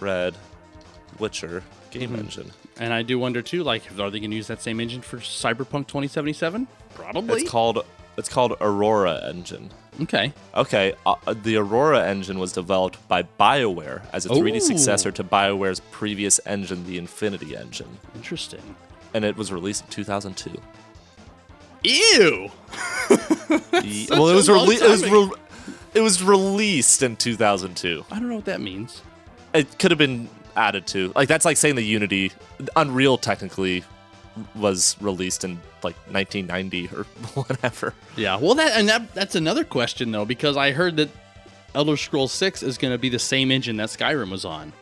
Red 0.00 0.34
Witcher 1.18 1.62
game 1.90 2.10
Mm-hmm. 2.10 2.18
engine. 2.20 2.52
And 2.78 2.92
I 2.92 3.02
do 3.02 3.18
wonder 3.18 3.42
too, 3.42 3.62
like, 3.62 3.82
are 3.98 4.10
they 4.10 4.18
going 4.20 4.30
to 4.30 4.36
use 4.36 4.48
that 4.48 4.60
same 4.62 4.80
engine 4.80 5.00
for 5.02 5.18
Cyberpunk 5.18 5.86
2077? 5.88 6.66
Probably. 6.94 7.42
It's 7.42 7.50
called 7.50 7.84
it's 8.16 8.28
called 8.28 8.54
Aurora 8.60 9.20
engine. 9.28 9.70
okay. 10.02 10.32
Okay, 10.54 10.94
uh, 11.04 11.14
the 11.42 11.56
Aurora 11.56 12.06
engine 12.06 12.38
was 12.38 12.52
developed 12.52 13.06
by 13.08 13.22
BioWare 13.40 14.02
as 14.12 14.26
a 14.26 14.30
3D 14.30 14.56
Ooh. 14.56 14.60
successor 14.60 15.10
to 15.12 15.24
BioWare's 15.24 15.80
previous 15.90 16.38
engine, 16.46 16.86
the 16.86 16.98
Infinity 16.98 17.56
engine, 17.56 17.98
Interesting. 18.14 18.76
and 19.14 19.24
it 19.24 19.36
was 19.36 19.52
released 19.52 19.84
in 19.84 19.90
2002. 19.90 20.60
Ew. 21.84 21.90
Ye- 23.82 24.08
well, 24.10 24.28
it 24.28 24.34
was 24.34 24.48
released. 24.48 24.82
It 24.82 24.90
was 24.90 25.08
re- 25.08 25.30
it 25.94 26.00
was 26.00 26.22
released 26.22 27.02
in 27.02 27.16
2002. 27.16 28.04
I 28.10 28.18
don't 28.18 28.28
know 28.28 28.34
what 28.36 28.44
that 28.46 28.60
means. 28.60 29.02
It 29.54 29.78
could 29.78 29.90
have 29.90 29.98
been 29.98 30.28
added 30.56 30.86
to. 30.88 31.12
Like 31.14 31.28
that's 31.28 31.44
like 31.44 31.56
saying 31.56 31.76
the 31.76 31.82
Unity, 31.84 32.32
Unreal 32.74 33.18
technically 33.18 33.84
was 34.54 34.96
released 35.00 35.44
in 35.44 35.60
like 35.82 35.96
1990 36.10 36.88
or 36.88 37.04
whatever. 37.34 37.94
Yeah, 38.16 38.36
well, 38.36 38.54
that 38.54 38.78
and 38.78 38.88
that 38.88 39.14
that's 39.14 39.34
another 39.34 39.64
question 39.64 40.12
though, 40.12 40.24
because 40.24 40.56
I 40.56 40.72
heard 40.72 40.96
that 40.96 41.10
Elder 41.74 41.96
Scrolls 41.96 42.32
Six 42.32 42.62
is 42.62 42.78
going 42.78 42.92
to 42.92 42.98
be 42.98 43.08
the 43.08 43.18
same 43.18 43.50
engine 43.50 43.76
that 43.76 43.90
Skyrim 43.90 44.30
was 44.30 44.44
on. 44.44 44.72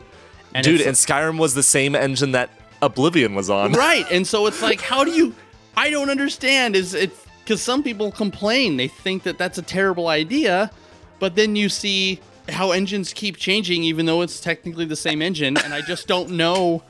And 0.53 0.63
Dude, 0.63 0.81
and 0.81 0.95
Skyrim 0.95 1.37
was 1.37 1.53
the 1.53 1.63
same 1.63 1.95
engine 1.95 2.31
that 2.31 2.49
Oblivion 2.81 3.35
was 3.35 3.49
on. 3.49 3.71
right, 3.73 4.05
and 4.11 4.25
so 4.25 4.47
it's 4.47 4.61
like, 4.61 4.81
how 4.81 5.03
do 5.03 5.11
you? 5.11 5.35
I 5.75 5.89
don't 5.89 6.09
understand. 6.09 6.75
Is 6.75 6.93
it 6.93 7.11
because 7.43 7.61
some 7.61 7.83
people 7.83 8.11
complain 8.11 8.77
they 8.77 8.87
think 8.87 9.23
that 9.23 9.37
that's 9.37 9.57
a 9.57 9.61
terrible 9.61 10.07
idea, 10.07 10.71
but 11.19 11.35
then 11.35 11.55
you 11.55 11.69
see 11.69 12.19
how 12.49 12.71
engines 12.71 13.13
keep 13.13 13.37
changing, 13.37 13.83
even 13.83 14.05
though 14.05 14.21
it's 14.21 14.39
technically 14.39 14.85
the 14.85 14.95
same 14.95 15.21
engine, 15.21 15.57
and 15.57 15.73
I 15.73 15.81
just 15.81 16.07
don't 16.07 16.31
know. 16.31 16.83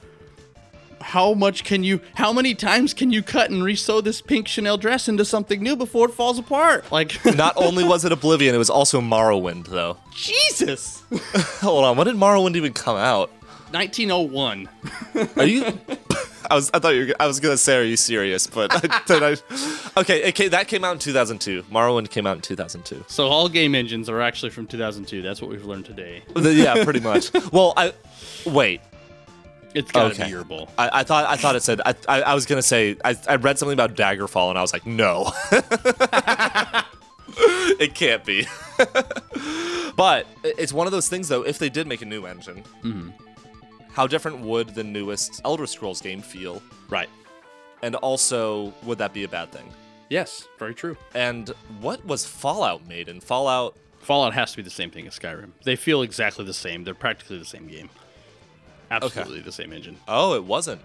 How 1.05 1.35
much 1.35 1.63
can 1.63 1.83
you? 1.83 2.01
How 2.15 2.33
many 2.33 2.55
times 2.55 2.95
can 2.95 3.11
you 3.11 3.21
cut 3.21 3.51
and 3.51 3.61
resew 3.61 4.03
this 4.03 4.21
pink 4.21 4.47
Chanel 4.47 4.75
dress 4.75 5.07
into 5.07 5.23
something 5.23 5.61
new 5.61 5.75
before 5.75 6.09
it 6.09 6.13
falls 6.13 6.39
apart? 6.39 6.91
Like, 6.91 7.23
Not 7.35 7.53
only 7.57 7.83
was 7.83 8.05
it 8.05 8.11
Oblivion, 8.11 8.55
it 8.55 8.57
was 8.57 8.71
also 8.71 9.01
Morrowind, 9.01 9.67
though. 9.67 9.97
Jesus! 10.15 11.03
Hold 11.61 11.85
on, 11.85 11.95
when 11.95 12.07
did 12.07 12.15
Morrowind 12.15 12.55
even 12.55 12.73
come 12.73 12.97
out? 12.97 13.29
1901. 13.69 14.67
Are 15.37 15.45
you? 15.45 15.65
I 16.49 16.55
was. 16.55 16.71
I 16.73 16.79
thought 16.79 16.95
you. 16.95 17.07
Were, 17.07 17.15
I 17.19 17.27
was 17.27 17.39
gonna 17.39 17.57
say, 17.57 17.77
are 17.77 17.83
you 17.83 17.97
serious? 17.97 18.47
But 18.47 18.71
I, 18.73 19.01
then 19.05 19.23
I. 19.23 19.99
Okay, 19.99 20.27
okay, 20.29 20.47
that 20.47 20.67
came 20.67 20.83
out 20.83 20.93
in 20.93 20.99
2002. 20.99 21.63
Morrowind 21.71 22.09
came 22.09 22.25
out 22.25 22.35
in 22.35 22.41
2002. 22.41 23.05
So 23.07 23.27
all 23.27 23.47
game 23.47 23.75
engines 23.75 24.09
are 24.09 24.21
actually 24.21 24.49
from 24.49 24.65
2002. 24.65 25.21
That's 25.21 25.39
what 25.39 25.51
we've 25.51 25.65
learned 25.65 25.85
today. 25.85 26.23
yeah, 26.35 26.83
pretty 26.83 26.99
much. 26.99 27.31
Well, 27.51 27.73
I 27.77 27.93
wait. 28.45 28.81
It's 29.75 29.91
gotta 29.91 30.13
Okay. 30.13 30.23
be 30.23 30.29
your 30.29 30.45
bull. 30.45 30.69
I, 30.77 31.01
I 31.01 31.03
thought. 31.03 31.25
I 31.25 31.35
thought 31.35 31.55
it 31.57 31.61
said. 31.61 31.81
I. 31.85 31.93
I, 32.07 32.21
I 32.21 32.33
was 32.33 32.45
gonna 32.45 32.61
say. 32.61 32.95
I, 33.03 33.15
I 33.27 33.35
read 33.35 33.59
something 33.59 33.73
about 33.73 33.93
Daggerfall, 33.95 34.49
and 34.49 34.57
I 34.57 34.61
was 34.61 34.71
like, 34.71 34.85
no. 34.85 35.31
it 37.79 37.93
can't 37.93 38.23
be. 38.23 38.47
but 39.97 40.25
it's 40.43 40.71
one 40.71 40.87
of 40.87 40.93
those 40.93 41.09
things, 41.09 41.27
though. 41.27 41.41
If 41.41 41.59
they 41.59 41.67
did 41.67 41.87
make 41.87 42.01
a 42.01 42.05
new 42.05 42.25
engine, 42.25 42.63
mm-hmm. 42.83 43.09
how 43.91 44.07
different 44.07 44.39
would 44.39 44.69
the 44.75 44.83
newest 44.83 45.41
Elder 45.43 45.67
Scrolls 45.67 45.99
game 45.99 46.21
feel? 46.21 46.61
Right. 46.89 47.09
And 47.83 47.95
also, 47.95 48.73
would 48.83 48.97
that 48.99 49.13
be 49.13 49.25
a 49.25 49.27
bad 49.27 49.51
thing? 49.51 49.69
Yes, 50.09 50.47
very 50.57 50.73
true. 50.73 50.95
And 51.13 51.49
what 51.81 52.05
was 52.05 52.25
Fallout 52.25 52.87
made 52.87 53.09
in? 53.09 53.19
Fallout. 53.19 53.75
Fallout 53.99 54.33
has 54.35 54.51
to 54.51 54.57
be 54.57 54.63
the 54.63 54.69
same 54.69 54.91
thing 54.91 55.05
as 55.07 55.19
Skyrim. 55.19 55.51
They 55.63 55.75
feel 55.75 56.01
exactly 56.01 56.45
the 56.45 56.53
same. 56.53 56.83
They're 56.83 56.93
practically 56.93 57.39
the 57.39 57.45
same 57.45 57.67
game. 57.67 57.89
Absolutely 59.03 59.41
the 59.41 59.51
same 59.51 59.73
engine. 59.73 59.97
Oh, 60.07 60.35
it 60.35 60.43
wasn't. 60.43 60.81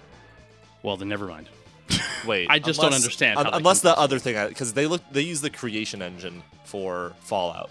Well, 0.83 0.97
then 0.97 1.09
never 1.09 1.27
mind. 1.27 1.49
Wait, 2.27 2.49
I 2.51 2.59
just 2.59 2.81
don't 2.81 2.95
understand 2.95 3.39
how 3.39 3.45
un- 3.45 3.51
that 3.51 3.57
unless 3.59 3.83
can 3.83 3.91
the 3.91 3.99
other 3.99 4.19
thing, 4.19 4.49
because 4.49 4.73
they 4.75 4.87
look, 4.87 5.03
they 5.11 5.23
use 5.23 5.41
the 5.41 5.51
creation 5.51 6.03
engine 6.03 6.43
for 6.65 7.13
Fallout. 7.21 7.71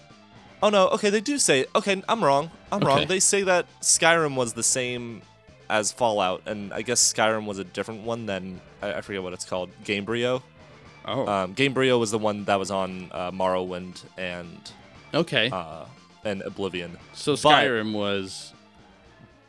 Oh 0.62 0.68
no, 0.68 0.88
okay, 0.88 1.10
they 1.10 1.20
do 1.20 1.38
say. 1.38 1.64
Okay, 1.74 2.02
I'm 2.08 2.22
wrong. 2.22 2.50
I'm 2.70 2.80
wrong. 2.80 3.06
They 3.06 3.20
say 3.20 3.42
that 3.44 3.66
Skyrim 3.80 4.36
was 4.36 4.52
the 4.52 4.62
same 4.62 5.22
as 5.70 5.90
Fallout, 5.92 6.42
and 6.46 6.72
I 6.74 6.82
guess 6.82 7.12
Skyrim 7.12 7.46
was 7.46 7.58
a 7.58 7.64
different 7.64 8.02
one 8.02 8.26
than 8.26 8.60
I, 8.82 8.94
I 8.94 9.00
forget 9.00 9.22
what 9.22 9.32
it's 9.32 9.44
called. 9.44 9.70
Gamebryo. 9.84 10.42
Oh. 11.06 11.26
Um, 11.26 11.54
Gamebryo 11.54 11.98
was 11.98 12.10
the 12.10 12.18
one 12.18 12.44
that 12.44 12.58
was 12.58 12.70
on 12.70 13.08
uh, 13.12 13.30
Morrowind 13.30 14.02
and 14.18 14.70
okay. 15.14 15.48
uh, 15.50 15.86
and 16.24 16.42
Oblivion. 16.42 16.98
so 17.14 17.32
but- 17.32 17.38
Skyrim 17.38 17.94
was. 17.94 18.52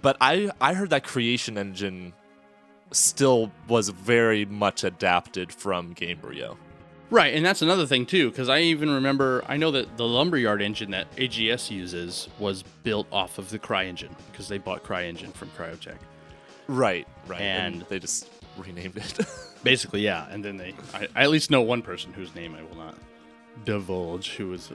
But 0.01 0.17
I 0.21 0.49
I 0.59 0.73
heard 0.73 0.89
that 0.91 1.03
creation 1.03 1.57
engine 1.57 2.13
still 2.91 3.51
was 3.67 3.89
very 3.89 4.45
much 4.45 4.83
adapted 4.83 5.51
from 5.51 5.95
Gamebryo. 5.95 6.57
Right, 7.09 7.33
and 7.33 7.45
that's 7.45 7.61
another 7.61 7.85
thing 7.85 8.05
too, 8.05 8.29
because 8.29 8.47
I 8.47 8.59
even 8.59 8.89
remember 8.89 9.43
I 9.47 9.57
know 9.57 9.71
that 9.71 9.97
the 9.97 10.05
lumberyard 10.07 10.61
engine 10.61 10.91
that 10.91 11.13
AGS 11.17 11.69
uses 11.69 12.29
was 12.39 12.63
built 12.83 13.05
off 13.11 13.37
of 13.37 13.49
the 13.49 13.59
Cry 13.59 13.85
engine 13.85 14.15
because 14.31 14.47
they 14.47 14.57
bought 14.57 14.83
Cry 14.83 15.05
engine 15.05 15.31
from 15.31 15.49
Crytek. 15.49 15.97
Right, 16.67 17.07
right. 17.27 17.41
And- 17.41 17.81
they 17.89 17.99
just 17.99 18.29
renamed 18.57 18.97
it. 18.97 19.19
Basically, 19.63 20.01
yeah. 20.01 20.25
And 20.31 20.43
then 20.43 20.57
they, 20.57 20.73
I, 20.93 21.07
I 21.15 21.23
at 21.23 21.29
least 21.29 21.51
know 21.51 21.61
one 21.61 21.81
person 21.81 22.13
whose 22.13 22.33
name 22.33 22.55
I 22.55 22.63
will 22.63 22.77
not 22.77 22.95
divulge, 23.65 24.29
who 24.35 24.47
was 24.47 24.71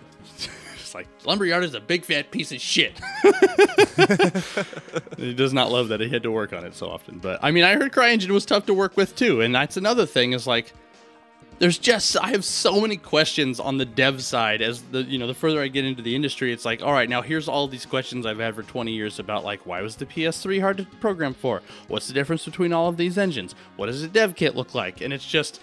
just 0.86 0.94
like, 0.94 1.08
Lumberyard 1.24 1.64
is 1.64 1.74
a 1.74 1.80
big 1.80 2.04
fat 2.04 2.30
piece 2.30 2.52
of 2.52 2.60
shit. 2.60 3.00
he 5.16 5.34
does 5.34 5.52
not 5.52 5.72
love 5.72 5.88
that 5.88 6.00
he 6.00 6.08
had 6.08 6.22
to 6.22 6.30
work 6.30 6.52
on 6.52 6.64
it 6.64 6.74
so 6.74 6.88
often. 6.88 7.18
But 7.18 7.40
I 7.42 7.50
mean, 7.50 7.64
I 7.64 7.74
heard 7.74 7.92
CryEngine 7.92 8.30
was 8.30 8.46
tough 8.46 8.66
to 8.66 8.74
work 8.74 8.96
with 8.96 9.16
too. 9.16 9.40
And 9.40 9.52
that's 9.52 9.76
another 9.76 10.06
thing 10.06 10.32
is 10.32 10.46
like, 10.46 10.72
there's 11.58 11.78
just 11.78 12.16
I 12.22 12.28
have 12.28 12.44
so 12.44 12.80
many 12.82 12.98
questions 12.98 13.58
on 13.58 13.78
the 13.78 13.84
dev 13.86 14.22
side 14.22 14.60
as 14.62 14.82
the 14.82 15.02
you 15.02 15.18
know 15.18 15.26
the 15.26 15.32
further 15.32 15.62
I 15.62 15.68
get 15.68 15.86
into 15.86 16.02
the 16.02 16.14
industry 16.14 16.52
it's 16.52 16.66
like 16.66 16.82
all 16.82 16.92
right 16.92 17.08
now 17.08 17.22
here's 17.22 17.48
all 17.48 17.66
these 17.66 17.86
questions 17.86 18.26
I've 18.26 18.38
had 18.38 18.54
for 18.54 18.62
20 18.62 18.92
years 18.92 19.18
about 19.18 19.42
like 19.42 19.64
why 19.64 19.80
was 19.80 19.96
the 19.96 20.04
PS3 20.04 20.60
hard 20.60 20.76
to 20.76 20.84
program 21.00 21.32
for 21.32 21.62
what's 21.88 22.08
the 22.08 22.12
difference 22.12 22.44
between 22.44 22.74
all 22.74 22.88
of 22.90 22.98
these 22.98 23.16
engines 23.16 23.54
what 23.76 23.86
does 23.86 24.02
a 24.02 24.08
dev 24.08 24.36
kit 24.36 24.54
look 24.54 24.74
like 24.74 25.00
and 25.00 25.14
it's 25.14 25.26
just 25.26 25.58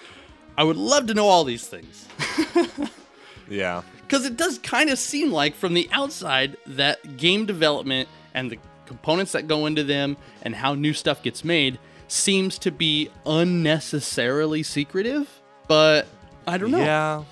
I 0.58 0.64
would 0.64 0.78
love 0.78 1.06
to 1.08 1.14
know 1.14 1.28
all 1.28 1.44
these 1.44 1.68
things. 1.68 2.08
Yeah. 3.50 3.82
Because 4.14 4.28
it 4.28 4.38
does 4.38 4.60
kind 4.60 4.92
of 4.92 5.00
seem 5.00 5.32
like 5.32 5.56
from 5.56 5.74
the 5.74 5.90
outside 5.92 6.56
that 6.68 7.18
game 7.18 7.48
development 7.48 8.08
and 8.36 8.52
the 8.52 8.60
components 8.86 9.32
that 9.32 9.48
go 9.48 9.66
into 9.66 9.84
them 9.84 10.18
and 10.44 10.54
how 10.54 10.76
new 10.76 10.94
stuff 10.94 11.24
gets 11.24 11.44
made 11.44 11.80
seems 12.08 12.60
to 12.60 12.70
be 12.70 13.10
unnecessarily 13.26 14.62
secretive. 14.62 15.28
But 15.68 16.06
I 16.46 16.60
don't 16.60 16.70
know. 16.70 16.78
Yeah. 16.78 17.24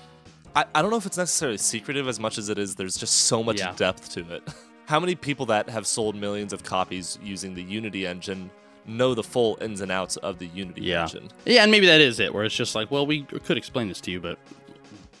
I, 0.56 0.64
I 0.74 0.82
don't 0.82 0.90
know 0.90 0.96
if 0.96 1.06
it's 1.06 1.16
necessarily 1.16 1.58
secretive 1.58 2.08
as 2.08 2.18
much 2.18 2.36
as 2.36 2.48
it 2.48 2.58
is 2.58 2.74
there's 2.74 2.96
just 2.96 3.14
so 3.14 3.44
much 3.44 3.60
Yeah. 3.60 3.74
depth 3.76 4.10
to 4.14 4.34
it. 4.34 4.42
How 4.86 4.98
many 4.98 5.14
people 5.14 5.46
that 5.46 5.68
have 5.70 5.86
sold 5.86 6.16
millions 6.16 6.52
of 6.52 6.64
copies 6.64 7.16
using 7.22 7.54
the 7.54 7.62
Unity 7.62 8.08
engine 8.08 8.50
know 8.86 9.14
the 9.14 9.22
full 9.22 9.56
ins 9.60 9.82
and 9.82 9.92
outs 9.92 10.16
of 10.16 10.40
the 10.40 10.48
Unity 10.48 10.82
Yeah. 10.82 11.02
engine? 11.02 11.30
Yeah, 11.44 11.62
and 11.62 11.70
maybe 11.70 11.86
that 11.86 12.00
is 12.00 12.18
it, 12.18 12.34
where 12.34 12.42
it's 12.42 12.56
just 12.56 12.74
like, 12.74 12.90
well, 12.90 13.06
we 13.06 13.22
could 13.22 13.56
explain 13.56 13.86
this 13.86 14.00
to 14.00 14.10
you, 14.10 14.18
but 14.18 14.36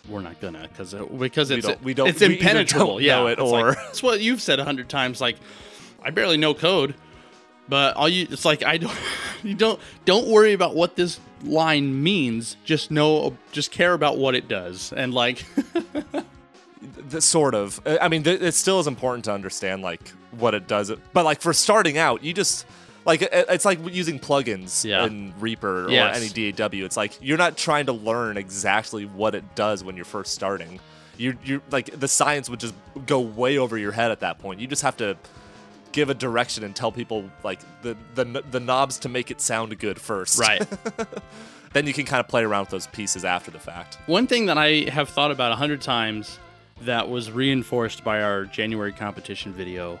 we're 0.08 0.20
not 0.20 0.40
gonna 0.40 0.68
because 0.68 0.94
because 0.94 1.50
it's 1.50 1.66
don't- 1.66 1.82
we 1.82 1.94
don't- 1.94 2.08
it's 2.08 2.20
we 2.20 2.34
impenetrable. 2.34 2.86
don't 2.98 3.02
yeah, 3.02 3.24
it 3.26 3.32
it's 3.38 3.40
like- 3.42 3.64
or- 3.64 3.76
it's 3.90 4.02
what 4.02 4.20
you've 4.20 4.42
said 4.42 4.58
a 4.60 4.64
hundred 4.64 4.88
times. 4.88 5.20
Like, 5.20 5.36
I 6.02 6.10
barely 6.10 6.36
know 6.36 6.54
code, 6.54 6.94
but 7.68 7.94
all 7.96 8.08
you 8.08 8.26
it's 8.30 8.44
like 8.44 8.64
I 8.64 8.76
don't 8.78 8.96
you 9.42 9.54
don't 9.54 9.78
don't 10.04 10.26
worry 10.28 10.52
about 10.52 10.74
what 10.74 10.96
this 10.96 11.20
line 11.44 12.02
means. 12.02 12.56
Just 12.64 12.90
know, 12.90 13.36
just 13.52 13.70
care 13.70 13.92
about 13.94 14.18
what 14.18 14.34
it 14.34 14.48
does, 14.48 14.92
and 14.92 15.12
like, 15.14 15.44
The, 17.08 17.20
sort 17.20 17.54
of. 17.54 17.80
I 17.86 18.08
mean, 18.08 18.22
th- 18.24 18.40
it 18.40 18.54
still 18.54 18.80
is 18.80 18.86
important 18.88 19.24
to 19.26 19.32
understand 19.32 19.82
like 19.82 20.08
what 20.32 20.52
it 20.54 20.66
does. 20.66 20.90
But 21.12 21.24
like 21.24 21.40
for 21.40 21.52
starting 21.52 21.96
out, 21.96 22.24
you 22.24 22.32
just 22.32 22.66
like 23.04 23.22
it's 23.32 23.64
like 23.64 23.78
using 23.94 24.18
plugins 24.18 24.84
Yeah. 24.84 25.04
in 25.06 25.34
Reaper 25.40 25.86
or 25.86 25.90
Yes. 25.90 26.16
any 26.34 26.52
DAW. 26.52 26.84
It's 26.84 26.96
like 26.96 27.12
you're 27.20 27.38
not 27.38 27.56
trying 27.56 27.86
to 27.86 27.92
learn 27.92 28.36
exactly 28.36 29.04
what 29.06 29.34
it 29.34 29.54
does 29.54 29.82
when 29.84 29.96
you're 29.96 30.04
first 30.04 30.34
starting. 30.34 30.80
You 31.18 31.36
you 31.44 31.62
like 31.70 31.98
the 31.98 32.08
science 32.08 32.48
would 32.48 32.60
just 32.60 32.74
go 33.06 33.20
way 33.20 33.58
over 33.58 33.76
your 33.76 33.92
head 33.92 34.10
at 34.10 34.20
that 34.20 34.38
point. 34.38 34.60
You 34.60 34.66
just 34.66 34.82
have 34.82 34.96
to 34.98 35.16
give 35.92 36.08
a 36.08 36.14
direction 36.14 36.64
and 36.64 36.74
tell 36.74 36.90
people 36.90 37.28
like 37.44 37.60
the 37.82 37.96
the 38.14 38.24
the 38.50 38.60
knobs 38.60 38.98
to 39.00 39.08
make 39.08 39.30
it 39.30 39.40
sound 39.40 39.78
good 39.78 40.00
first. 40.00 40.38
right. 40.38 40.66
then 41.74 41.86
you 41.86 41.92
can 41.92 42.04
kind 42.04 42.20
of 42.20 42.28
play 42.28 42.42
around 42.44 42.62
with 42.62 42.70
those 42.70 42.86
pieces 42.88 43.24
after 43.24 43.50
the 43.50 43.58
fact. 43.58 43.98
One 44.06 44.26
thing 44.26 44.46
that 44.46 44.58
I 44.58 44.88
have 44.90 45.08
thought 45.08 45.30
about 45.30 45.52
a 45.52 45.56
hundred 45.56 45.80
times 45.82 46.38
that 46.82 47.08
was 47.08 47.30
reinforced 47.30 48.02
by 48.04 48.22
our 48.22 48.44
January 48.44 48.92
competition 48.92 49.52
video 49.52 49.98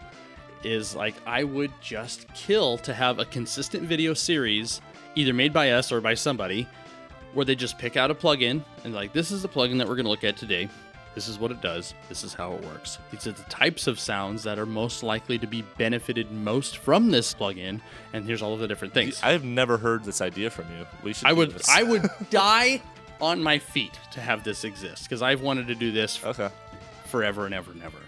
is 0.64 0.94
like 0.94 1.14
I 1.26 1.44
would 1.44 1.72
just 1.80 2.32
kill 2.34 2.78
to 2.78 2.94
have 2.94 3.18
a 3.18 3.24
consistent 3.24 3.84
video 3.84 4.14
series, 4.14 4.80
either 5.14 5.32
made 5.32 5.52
by 5.52 5.70
us 5.70 5.92
or 5.92 6.00
by 6.00 6.14
somebody, 6.14 6.66
where 7.34 7.44
they 7.44 7.54
just 7.54 7.78
pick 7.78 7.96
out 7.96 8.10
a 8.10 8.14
plugin 8.14 8.62
and 8.84 8.94
like 8.94 9.12
this 9.12 9.30
is 9.30 9.42
the 9.42 9.48
plugin 9.48 9.78
that 9.78 9.88
we're 9.88 9.96
gonna 9.96 10.08
look 10.08 10.24
at 10.24 10.36
today. 10.36 10.68
This 11.14 11.28
is 11.28 11.38
what 11.38 11.50
it 11.50 11.60
does. 11.60 11.92
This 12.08 12.24
is 12.24 12.32
how 12.32 12.54
it 12.54 12.64
works. 12.64 12.98
These 13.10 13.26
are 13.26 13.32
the 13.32 13.42
types 13.44 13.86
of 13.86 14.00
sounds 14.00 14.42
that 14.44 14.58
are 14.58 14.64
most 14.64 15.02
likely 15.02 15.38
to 15.38 15.46
be 15.46 15.60
benefited 15.76 16.32
most 16.32 16.78
from 16.78 17.10
this 17.10 17.34
plugin, 17.34 17.82
and 18.14 18.24
here's 18.24 18.40
all 18.40 18.54
of 18.54 18.60
the 18.60 18.66
different 18.68 18.94
things. 18.94 19.20
I 19.22 19.32
have 19.32 19.44
never 19.44 19.76
heard 19.76 20.04
this 20.04 20.22
idea 20.22 20.48
from 20.48 20.64
you. 20.78 20.86
We 21.02 21.12
should. 21.12 21.28
I 21.28 21.34
would. 21.34 21.60
I 21.68 21.82
would 21.82 22.08
die 22.30 22.80
on 23.20 23.42
my 23.42 23.58
feet 23.58 23.92
to 24.12 24.20
have 24.20 24.42
this 24.42 24.64
exist 24.64 25.04
because 25.04 25.20
I've 25.20 25.42
wanted 25.42 25.66
to 25.68 25.74
do 25.74 25.92
this 25.92 26.18
Okay. 26.24 26.48
forever 27.04 27.44
and 27.44 27.54
ever 27.54 27.72
and 27.72 27.82
ever. 27.82 27.98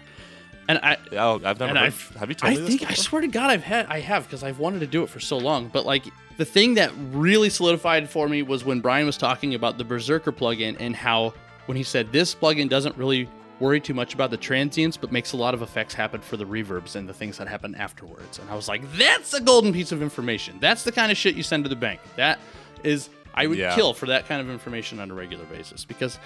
And 0.67 0.79
I 0.81 0.97
Oh, 1.13 1.35
I've 1.43 1.59
never. 1.59 1.67
Heard, 1.67 1.77
I've 1.77 2.15
have 2.17 2.29
you 2.29 2.35
told 2.35 2.53
I 2.53 2.55
me 2.55 2.61
this? 2.61 2.69
think 2.77 2.89
I 2.89 2.93
swear 2.95 3.21
to 3.21 3.27
God 3.27 3.49
I've 3.51 3.63
had 3.63 3.85
I 3.87 3.99
have 3.99 4.23
because 4.25 4.43
I've 4.43 4.59
wanted 4.59 4.79
to 4.79 4.87
do 4.87 5.03
it 5.03 5.09
for 5.09 5.19
so 5.19 5.37
long. 5.37 5.67
But 5.67 5.85
like 5.85 6.05
the 6.37 6.45
thing 6.45 6.73
that 6.75 6.91
really 7.11 7.49
solidified 7.49 8.09
for 8.09 8.27
me 8.27 8.41
was 8.41 8.65
when 8.65 8.81
Brian 8.81 9.05
was 9.05 9.17
talking 9.17 9.53
about 9.53 9.77
the 9.77 9.83
Berserker 9.83 10.31
plugin 10.31 10.75
and 10.79 10.95
how 10.95 11.33
when 11.67 11.77
he 11.77 11.83
said 11.83 12.11
this 12.11 12.33
plugin 12.35 12.67
doesn't 12.69 12.97
really 12.97 13.29
worry 13.59 13.79
too 13.79 13.93
much 13.93 14.13
about 14.13 14.31
the 14.31 14.37
transients 14.37 14.97
but 14.97 15.11
makes 15.13 15.31
a 15.31 15.37
lot 15.37 15.53
of 15.53 15.61
effects 15.61 15.93
happen 15.93 16.19
for 16.19 16.35
the 16.35 16.43
reverbs 16.45 16.95
and 16.97 17.07
the 17.07 17.13
things 17.13 17.37
that 17.37 17.47
happen 17.47 17.73
afterwards. 17.75 18.37
And 18.39 18.49
I 18.49 18.55
was 18.55 18.67
like, 18.67 18.81
that's 18.97 19.33
a 19.33 19.39
golden 19.41 19.71
piece 19.71 19.91
of 19.93 20.01
information. 20.01 20.57
That's 20.59 20.83
the 20.83 20.91
kind 20.91 21.11
of 21.11 21.17
shit 21.17 21.35
you 21.35 21.43
send 21.43 21.63
to 21.63 21.69
the 21.69 21.75
bank. 21.75 22.01
That 22.17 22.39
is 22.83 23.09
I 23.33 23.47
would 23.47 23.57
Yeah. 23.57 23.75
kill 23.75 23.93
for 23.93 24.07
that 24.07 24.27
kind 24.27 24.41
of 24.41 24.49
information 24.49 24.99
on 24.99 25.09
a 25.11 25.13
regular 25.13 25.45
basis 25.45 25.85
because 25.85 26.17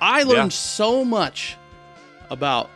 I 0.00 0.22
learned 0.24 0.52
Yeah. 0.52 0.58
so 0.58 1.04
much 1.04 1.56
about 2.30 2.70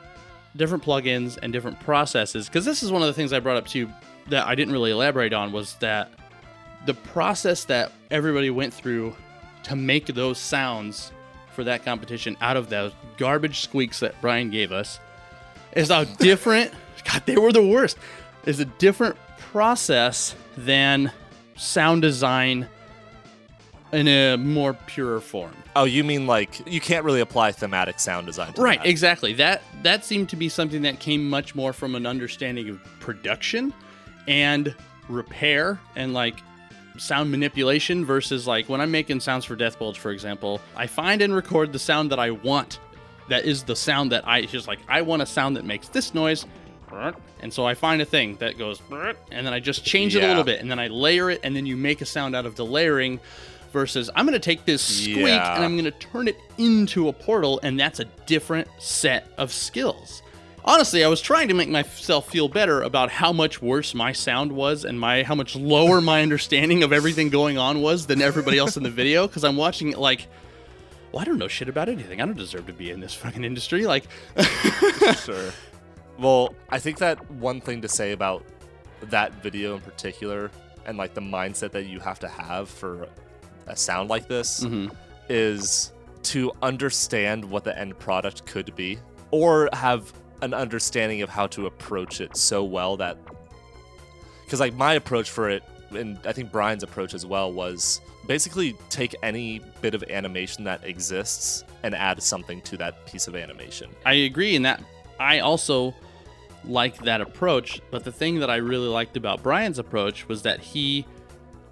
different 0.56 0.84
plugins 0.84 1.38
and 1.42 1.52
different 1.52 1.78
processes 1.80 2.46
because 2.46 2.64
this 2.64 2.82
is 2.82 2.90
one 2.90 3.02
of 3.02 3.08
the 3.08 3.14
things 3.14 3.32
I 3.32 3.40
brought 3.40 3.56
up 3.56 3.66
to 3.68 3.78
you 3.78 3.92
that 4.28 4.46
I 4.46 4.54
didn't 4.54 4.72
really 4.72 4.90
elaborate 4.90 5.32
on 5.32 5.52
was 5.52 5.74
that 5.76 6.10
the 6.86 6.94
process 6.94 7.64
that 7.64 7.92
everybody 8.10 8.50
went 8.50 8.72
through 8.72 9.14
to 9.64 9.76
make 9.76 10.06
those 10.06 10.38
sounds 10.38 11.12
for 11.52 11.64
that 11.64 11.84
competition 11.84 12.36
out 12.40 12.56
of 12.56 12.68
those 12.68 12.92
garbage 13.16 13.60
squeaks 13.60 14.00
that 14.00 14.14
Brian 14.20 14.50
gave 14.50 14.72
us 14.72 15.00
is 15.72 15.90
a 15.90 16.04
different 16.18 16.72
God 17.04 17.22
they 17.26 17.36
were 17.36 17.52
the 17.52 17.66
worst 17.66 17.98
is 18.44 18.60
a 18.60 18.64
different 18.64 19.16
process 19.38 20.34
than 20.56 21.12
sound 21.56 22.02
design 22.02 22.68
in 23.92 24.06
a 24.08 24.36
more 24.36 24.74
pure 24.74 25.20
form. 25.20 25.52
Oh, 25.76 25.84
you 25.84 26.04
mean 26.04 26.26
like 26.26 26.66
you 26.70 26.80
can't 26.80 27.04
really 27.04 27.20
apply 27.20 27.52
thematic 27.52 28.00
sound 28.00 28.26
design 28.26 28.52
to 28.54 28.60
Right, 28.62 28.78
that. 28.80 28.88
exactly. 28.88 29.32
That 29.34 29.62
that 29.82 30.04
seemed 30.04 30.28
to 30.30 30.36
be 30.36 30.48
something 30.48 30.82
that 30.82 30.98
came 31.00 31.28
much 31.28 31.54
more 31.54 31.72
from 31.72 31.94
an 31.94 32.06
understanding 32.06 32.68
of 32.68 32.82
production 33.00 33.72
and 34.26 34.74
repair 35.08 35.80
and 35.96 36.12
like 36.12 36.36
sound 36.98 37.30
manipulation 37.30 38.04
versus 38.04 38.46
like 38.46 38.68
when 38.68 38.80
I'm 38.80 38.90
making 38.90 39.20
sounds 39.20 39.44
for 39.44 39.56
Death 39.56 39.78
Bulge, 39.78 39.98
for 39.98 40.10
example, 40.10 40.60
I 40.76 40.86
find 40.86 41.22
and 41.22 41.34
record 41.34 41.72
the 41.72 41.78
sound 41.78 42.10
that 42.12 42.18
I 42.18 42.30
want. 42.32 42.80
That 43.28 43.44
is 43.44 43.62
the 43.62 43.76
sound 43.76 44.12
that 44.12 44.26
I 44.26 44.42
just 44.42 44.66
like 44.68 44.80
I 44.88 45.02
want 45.02 45.22
a 45.22 45.26
sound 45.26 45.56
that 45.56 45.64
makes 45.64 45.88
this 45.88 46.12
noise. 46.14 46.44
And 47.40 47.52
so 47.52 47.64
I 47.66 47.74
find 47.74 48.02
a 48.02 48.04
thing 48.04 48.36
that 48.36 48.58
goes 48.58 48.82
and 49.30 49.46
then 49.46 49.52
I 49.52 49.60
just 49.60 49.84
change 49.84 50.16
it 50.16 50.24
a 50.24 50.26
little 50.26 50.42
bit 50.44 50.60
and 50.60 50.70
then 50.70 50.78
I 50.78 50.88
layer 50.88 51.30
it 51.30 51.40
and 51.44 51.54
then 51.54 51.64
you 51.66 51.76
make 51.76 52.00
a 52.00 52.06
sound 52.06 52.34
out 52.34 52.46
of 52.46 52.56
the 52.56 52.64
layering 52.66 53.20
versus 53.72 54.10
I'm 54.14 54.24
going 54.26 54.32
to 54.34 54.38
take 54.38 54.64
this 54.64 54.82
squeak 54.82 55.18
Yeah. 55.26 55.54
and 55.56 55.64
I'm 55.64 55.72
going 55.72 55.84
to 55.84 55.90
turn 55.92 56.28
it 56.28 56.36
into 56.58 57.08
a 57.08 57.12
portal 57.12 57.60
and 57.62 57.78
that's 57.78 58.00
a 58.00 58.04
different 58.26 58.68
set 58.78 59.26
of 59.38 59.52
skills. 59.52 60.22
Honestly, 60.64 61.02
I 61.02 61.08
was 61.08 61.20
trying 61.22 61.48
to 61.48 61.54
make 61.54 61.68
myself 61.68 62.28
feel 62.30 62.48
better 62.48 62.82
about 62.82 63.10
how 63.10 63.32
much 63.32 63.62
worse 63.62 63.94
my 63.94 64.12
sound 64.12 64.52
was 64.52 64.84
and 64.84 65.00
my 65.00 65.22
how 65.22 65.34
much 65.34 65.56
lower 65.56 66.00
my 66.00 66.20
understanding 66.22 66.82
of 66.82 66.92
everything 66.92 67.30
going 67.30 67.56
on 67.56 67.80
was 67.80 68.06
than 68.06 68.20
everybody 68.20 68.58
else 68.58 68.76
in 68.76 68.82
the 68.82 68.90
video 68.90 69.26
because 69.26 69.44
I'm 69.44 69.56
watching 69.56 69.90
it 69.92 69.98
like 69.98 70.26
well, 71.10 71.22
I 71.22 71.24
don't 71.24 71.38
know 71.38 71.48
shit 71.48 71.70
about 71.70 71.88
anything. 71.88 72.20
I 72.20 72.26
don't 72.26 72.36
deserve 72.36 72.66
to 72.66 72.74
be 72.74 72.90
in 72.90 73.00
this 73.00 73.14
fucking 73.14 73.42
industry. 73.42 73.86
Like, 73.86 74.04
Sure. 75.24 75.52
Well, 76.18 76.54
I 76.68 76.78
think 76.78 76.98
that 76.98 77.30
one 77.30 77.62
thing 77.62 77.80
to 77.80 77.88
say 77.88 78.12
about 78.12 78.44
that 79.04 79.32
video 79.42 79.76
in 79.76 79.80
particular, 79.80 80.50
and 80.84 80.98
like 80.98 81.14
the 81.14 81.22
mindset 81.22 81.70
that 81.72 81.86
you 81.86 81.98
have 82.00 82.18
to 82.20 82.28
have 82.28 82.68
for 82.68 83.08
a 83.68 83.76
sound 83.76 84.10
like 84.10 84.28
this, 84.28 84.64
Mhm. 84.64 84.90
is 85.28 85.92
to 86.24 86.52
understand 86.62 87.44
what 87.44 87.64
the 87.64 87.78
end 87.78 87.98
product 87.98 88.44
could 88.46 88.74
be, 88.74 88.98
or 89.30 89.68
have 89.72 90.12
an 90.42 90.54
understanding 90.54 91.22
of 91.22 91.28
how 91.28 91.46
to 91.48 91.66
approach 91.66 92.20
it 92.20 92.36
so 92.36 92.62
well 92.64 92.96
that. 92.96 93.16
Because 94.44 94.60
like 94.60 94.74
my 94.74 94.94
approach 94.94 95.30
for 95.30 95.50
it, 95.50 95.62
and 95.90 96.18
I 96.24 96.32
think 96.32 96.50
Brian's 96.52 96.82
approach 96.82 97.14
as 97.14 97.24
well, 97.26 97.52
was 97.52 98.00
basically 98.26 98.74
take 98.90 99.14
any 99.22 99.60
bit 99.80 99.94
of 99.94 100.02
animation 100.10 100.64
that 100.64 100.84
exists 100.84 101.64
and 101.82 101.94
add 101.94 102.22
something 102.22 102.60
to 102.62 102.76
that 102.76 103.06
piece 103.06 103.26
of 103.26 103.34
animation. 103.34 103.90
I 104.04 104.14
agree 104.14 104.54
in 104.54 104.62
that 104.62 104.82
I 105.18 105.40
also 105.40 105.94
like 106.64 106.98
that 107.04 107.20
approach, 107.20 107.80
but 107.90 108.04
the 108.04 108.12
thing 108.12 108.40
that 108.40 108.50
I 108.50 108.56
really 108.56 108.88
liked 108.88 109.16
about 109.16 109.42
Brian's 109.42 109.78
approach 109.78 110.28
was 110.28 110.42
that 110.42 110.60
he 110.60 111.06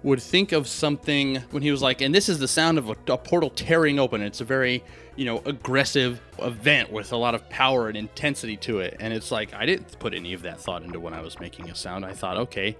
would 0.03 0.21
think 0.21 0.51
of 0.51 0.67
something 0.67 1.37
when 1.51 1.63
he 1.63 1.71
was 1.71 1.81
like, 1.81 2.01
and 2.01 2.13
this 2.13 2.29
is 2.29 2.39
the 2.39 2.47
sound 2.47 2.77
of 2.77 2.89
a, 2.89 2.95
a 3.07 3.17
portal 3.17 3.49
tearing 3.49 3.99
open. 3.99 4.21
It's 4.21 4.41
a 4.41 4.45
very, 4.45 4.83
you 5.15 5.25
know, 5.25 5.41
aggressive 5.45 6.21
event 6.39 6.91
with 6.91 7.11
a 7.11 7.17
lot 7.17 7.35
of 7.35 7.49
power 7.49 7.87
and 7.87 7.97
intensity 7.97 8.57
to 8.57 8.79
it. 8.79 8.97
And 8.99 9.13
it's 9.13 9.31
like, 9.31 9.53
I 9.53 9.65
didn't 9.65 9.97
put 9.99 10.13
any 10.13 10.33
of 10.33 10.43
that 10.43 10.59
thought 10.59 10.83
into 10.83 10.99
when 10.99 11.13
I 11.13 11.21
was 11.21 11.39
making 11.39 11.69
a 11.69 11.75
sound. 11.75 12.05
I 12.05 12.13
thought, 12.13 12.37
okay, 12.37 12.77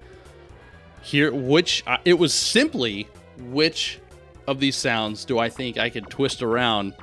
here, 1.02 1.32
which, 1.32 1.82
uh, 1.86 1.98
it 2.04 2.14
was 2.14 2.32
simply 2.32 3.08
which 3.38 4.00
of 4.46 4.60
these 4.60 4.76
sounds 4.76 5.24
do 5.24 5.38
I 5.38 5.50
think 5.50 5.76
I 5.76 5.90
could 5.90 6.08
twist 6.08 6.42
around 6.42 6.94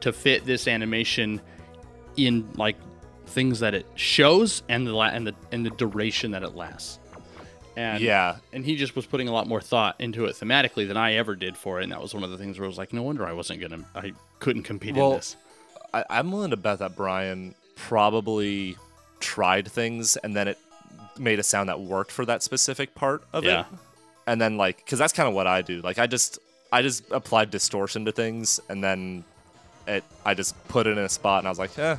to 0.00 0.12
fit 0.12 0.44
this 0.44 0.68
animation 0.68 1.40
in 2.16 2.48
like 2.56 2.76
things 3.26 3.60
that 3.60 3.74
it 3.74 3.86
shows 3.94 4.62
and 4.68 4.86
the 4.86 4.94
and 4.98 5.26
the 5.26 5.34
and 5.52 5.64
the 5.64 5.70
duration 5.70 6.32
that 6.32 6.42
it 6.42 6.54
lasts. 6.54 6.98
And 7.76 8.02
yeah, 8.02 8.36
and 8.52 8.64
he 8.64 8.76
just 8.76 8.94
was 8.94 9.06
putting 9.06 9.28
a 9.28 9.32
lot 9.32 9.46
more 9.48 9.60
thought 9.60 9.96
into 9.98 10.26
it 10.26 10.36
thematically 10.36 10.86
than 10.86 10.96
I 10.96 11.14
ever 11.14 11.34
did 11.34 11.56
for 11.56 11.80
it, 11.80 11.84
and 11.84 11.92
that 11.92 12.02
was 12.02 12.12
one 12.14 12.22
of 12.22 12.30
the 12.30 12.36
things 12.38 12.58
where 12.58 12.66
I 12.66 12.68
was 12.68 12.76
like, 12.78 12.92
no 12.92 13.02
wonder 13.02 13.24
I 13.26 13.32
wasn't 13.32 13.60
gonna, 13.60 13.84
I 13.94 14.12
couldn't 14.40 14.64
compete 14.64 14.94
Well, 14.94 15.12
in 15.12 15.16
this. 15.16 15.36
I, 15.94 16.04
I'm 16.10 16.30
willing 16.32 16.50
to 16.50 16.56
bet 16.56 16.80
that 16.80 16.96
Brian 16.96 17.54
probably 17.76 18.76
tried 19.20 19.70
things 19.70 20.16
and 20.16 20.34
then 20.36 20.48
it 20.48 20.58
made 21.18 21.38
a 21.38 21.42
sound 21.42 21.68
that 21.68 21.80
worked 21.80 22.10
for 22.10 22.24
that 22.26 22.42
specific 22.42 22.94
part 22.94 23.22
of 23.32 23.44
Yeah. 23.44 23.60
it. 23.60 23.66
And 24.26 24.40
then 24.40 24.56
like, 24.56 24.76
because 24.78 24.98
that's 24.98 25.12
kind 25.12 25.28
of 25.28 25.34
what 25.34 25.46
I 25.46 25.62
do. 25.62 25.80
Like, 25.80 25.98
I 25.98 26.06
just 26.06 26.38
I 26.72 26.80
just 26.82 27.04
applied 27.10 27.50
distortion 27.50 28.04
to 28.06 28.12
things, 28.12 28.60
and 28.68 28.82
then 28.82 29.24
it 29.86 30.04
I 30.24 30.34
just 30.34 30.56
put 30.68 30.86
it 30.86 30.92
in 30.92 30.98
a 31.04 31.08
spot, 31.08 31.38
and 31.40 31.48
I 31.48 31.50
was 31.50 31.58
like, 31.58 31.76
yeah, 31.76 31.96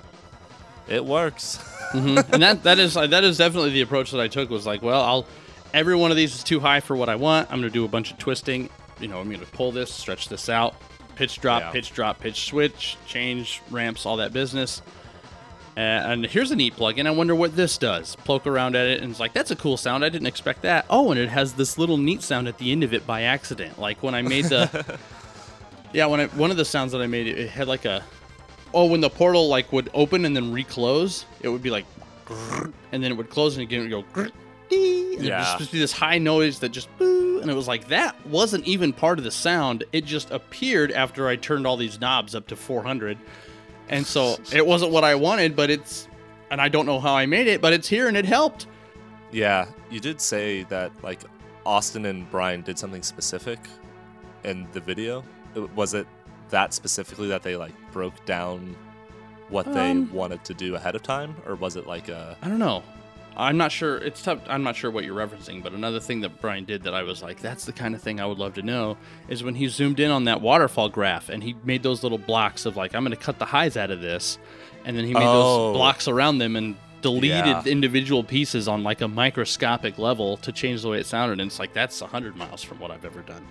it 0.87 1.03
works. 1.03 1.57
Mm-hmm. 1.93 2.33
and 2.33 2.41
that 2.41 2.63
that 2.63 2.79
is 2.79 2.93
that 2.95 3.23
is 3.23 3.37
definitely 3.37 3.71
the 3.71 3.81
approach 3.81 4.11
that 4.11 4.21
I 4.21 4.27
took. 4.29 4.49
Was 4.49 4.65
like, 4.65 4.81
well, 4.81 5.01
I'll 5.01 5.27
every 5.73 5.95
one 5.95 6.11
of 6.11 6.17
these 6.17 6.35
is 6.35 6.43
too 6.43 6.59
high 6.59 6.79
for 6.79 6.95
what 6.95 7.09
I 7.09 7.15
want. 7.15 7.49
I'm 7.51 7.59
going 7.59 7.69
to 7.71 7.73
do 7.73 7.85
a 7.85 7.87
bunch 7.89 8.11
of 8.11 8.17
twisting. 8.17 8.69
You 8.99 9.07
know, 9.07 9.19
I'm 9.19 9.27
going 9.27 9.39
to 9.39 9.45
pull 9.47 9.71
this, 9.71 9.91
stretch 9.91 10.29
this 10.29 10.49
out, 10.49 10.75
pitch 11.15 11.39
drop, 11.41 11.61
Yeah. 11.61 11.71
pitch 11.71 11.93
drop, 11.93 12.19
pitch 12.19 12.45
switch, 12.45 12.97
change 13.07 13.61
ramps, 13.71 14.05
all 14.05 14.17
that 14.17 14.33
business. 14.33 14.81
Uh, 15.75 15.79
and 15.79 16.25
here's 16.27 16.51
a 16.51 16.55
neat 16.55 16.75
plugin. 16.75 17.07
I 17.07 17.11
wonder 17.11 17.33
what 17.33 17.55
this 17.55 17.79
does. 17.79 18.15
Poke 18.17 18.45
around 18.45 18.75
at 18.75 18.85
it, 18.85 19.01
and 19.01 19.09
it's 19.09 19.19
like, 19.19 19.33
that's 19.33 19.49
a 19.49 19.55
cool 19.55 19.75
sound. 19.75 20.05
I 20.05 20.09
didn't 20.09 20.27
expect 20.27 20.61
that. 20.61 20.85
Oh, 20.87 21.09
and 21.09 21.19
it 21.19 21.29
has 21.29 21.53
this 21.53 21.79
little 21.79 21.97
neat 21.97 22.21
sound 22.21 22.47
at 22.47 22.59
the 22.59 22.71
end 22.71 22.83
of 22.83 22.93
it 22.93 23.07
by 23.07 23.23
accident. 23.23 23.79
Like 23.79 24.03
when 24.03 24.13
I 24.13 24.21
made 24.21 24.45
the. 24.45 24.99
yeah, 25.93 26.05
when 26.05 26.19
I, 26.19 26.27
one 26.27 26.51
of 26.51 26.57
the 26.57 26.65
sounds 26.65 26.91
that 26.91 27.01
I 27.01 27.07
made, 27.07 27.27
it 27.27 27.49
had 27.49 27.67
like 27.67 27.85
a. 27.85 28.03
Oh, 28.71 28.85
when 28.85 29.01
the 29.01 29.09
portal 29.09 29.47
like 29.49 29.71
would 29.73 29.89
open 29.95 30.25
and 30.25 30.35
then 30.35 30.51
reclose, 30.53 31.25
it 31.41 31.49
would 31.49 31.63
be 31.63 31.71
like. 31.71 31.85
And 32.91 33.03
then 33.03 33.11
it 33.11 33.15
would 33.17 33.29
close 33.31 33.55
and 33.57 33.63
again 33.63 33.91
it 33.91 33.95
would 33.95 34.13
go. 34.13 34.27
Dee, 35.13 35.17
And 35.17 35.25
it 35.25 35.29
Yeah. 35.29 35.51
would 35.53 35.59
just 35.59 35.71
be 35.71 35.79
this 35.79 35.91
high 35.91 36.17
noise 36.17 36.59
that 36.59 36.69
just. 36.69 36.87
Boo, 36.97 37.39
and 37.41 37.49
it 37.51 37.53
was 37.55 37.67
like, 37.67 37.87
that 37.89 38.15
wasn't 38.27 38.65
even 38.65 38.93
part 38.93 39.17
of 39.17 39.23
the 39.25 39.31
sound. 39.31 39.83
It 39.91 40.05
just 40.05 40.31
appeared 40.31 40.91
after 40.91 41.27
I 41.27 41.35
turned 41.35 41.67
all 41.67 41.75
these 41.77 41.99
knobs 41.99 42.35
up 42.35 42.47
to 42.47 42.55
400 42.55 43.17
and 43.89 44.05
so 44.05 44.37
it 44.53 44.65
wasn't 44.65 44.91
what 44.93 45.03
I 45.03 45.15
wanted, 45.15 45.55
but 45.55 45.69
it's, 45.69 46.07
and 46.49 46.61
I 46.61 46.69
don't 46.69 46.85
know 46.85 47.01
how 47.01 47.15
I 47.15 47.25
made 47.25 47.47
it, 47.47 47.59
but 47.61 47.73
it's 47.73 47.87
here 47.89 48.07
and 48.07 48.15
it 48.15 48.23
helped. 48.25 48.65
Yeah, 49.31 49.65
you 49.91 49.99
did 49.99 50.21
say 50.21 50.63
that 50.63 50.91
like 51.03 51.19
Austin 51.65 52.05
and 52.05 52.29
Brian 52.31 52.61
did 52.61 52.79
something 52.79 53.03
specific 53.03 53.59
in 54.45 54.67
the 54.71 54.79
video. 54.79 55.23
Uh, 55.57 55.63
Was 55.75 55.93
it 55.95 56.07
that 56.49 56.73
specifically 56.73 57.27
that 57.27 57.43
they 57.43 57.55
like 57.57 57.73
broke 57.91 58.23
down 58.25 58.75
what 59.49 59.73
they 59.73 59.91
Um, 59.91 60.09
wanted 60.13 60.45
to 60.45 60.53
do 60.53 60.75
ahead 60.75 60.95
of 60.95 61.03
time, 61.03 61.35
or 61.45 61.55
was 61.55 61.75
it 61.75 61.87
like 61.87 62.07
a 62.09 62.37
I 62.41 62.47
don't 62.47 62.59
know. 62.59 62.83
I'm 63.35 63.57
not 63.57 63.71
sure. 63.71 63.97
It's 63.97 64.21
tough. 64.21 64.39
I'm 64.47 64.63
not 64.63 64.75
sure 64.75 64.91
what 64.91 65.03
you're 65.05 65.15
referencing, 65.15 65.63
but 65.63 65.73
another 65.73 65.99
thing 65.99 66.21
that 66.21 66.39
Brian 66.41 66.65
did 66.65 66.83
that 66.83 66.93
I 66.93 67.03
was 67.03 67.23
like, 67.23 67.39
that's 67.41 67.65
the 67.65 67.71
kind 67.73 67.95
of 67.95 68.01
thing 68.01 68.19
I 68.19 68.25
would 68.25 68.37
love 68.37 68.53
to 68.55 68.61
know 68.61 68.97
is 69.27 69.43
when 69.43 69.55
he 69.55 69.67
zoomed 69.67 69.99
in 69.99 70.11
on 70.11 70.25
that 70.25 70.41
waterfall 70.41 70.89
graph 70.89 71.29
and 71.29 71.41
he 71.43 71.55
made 71.63 71.81
those 71.83 72.03
little 72.03 72.17
blocks 72.19 72.65
of 72.65 72.77
like, 72.77 72.93
I'm 72.93 73.03
going 73.03 73.15
to 73.17 73.23
cut 73.23 73.39
the 73.39 73.45
highs 73.45 73.75
out 73.77 73.89
of 73.91 74.01
this. 74.01 74.37
And 74.85 74.95
then 74.97 75.05
he 75.05 75.13
made 75.13 75.23
Oh. 75.23 75.69
those 75.71 75.77
blocks 75.77 76.07
around 76.07 76.37
them 76.37 76.55
and 76.55 76.75
deleted 77.01 77.29
Yeah. 77.45 77.63
individual 77.65 78.23
pieces 78.23 78.67
on 78.67 78.83
like 78.83 79.01
a 79.01 79.07
microscopic 79.07 79.97
level 79.97 80.37
to 80.37 80.51
change 80.51 80.81
the 80.83 80.89
way 80.89 80.99
it 80.99 81.05
sounded. 81.05 81.39
And 81.39 81.49
it's 81.49 81.59
like, 81.59 81.73
that's 81.73 82.01
100 82.01 82.35
miles 82.35 82.61
from 82.63 82.79
what 82.79 82.91
I've 82.91 83.05
ever 83.05 83.21
done. 83.21 83.45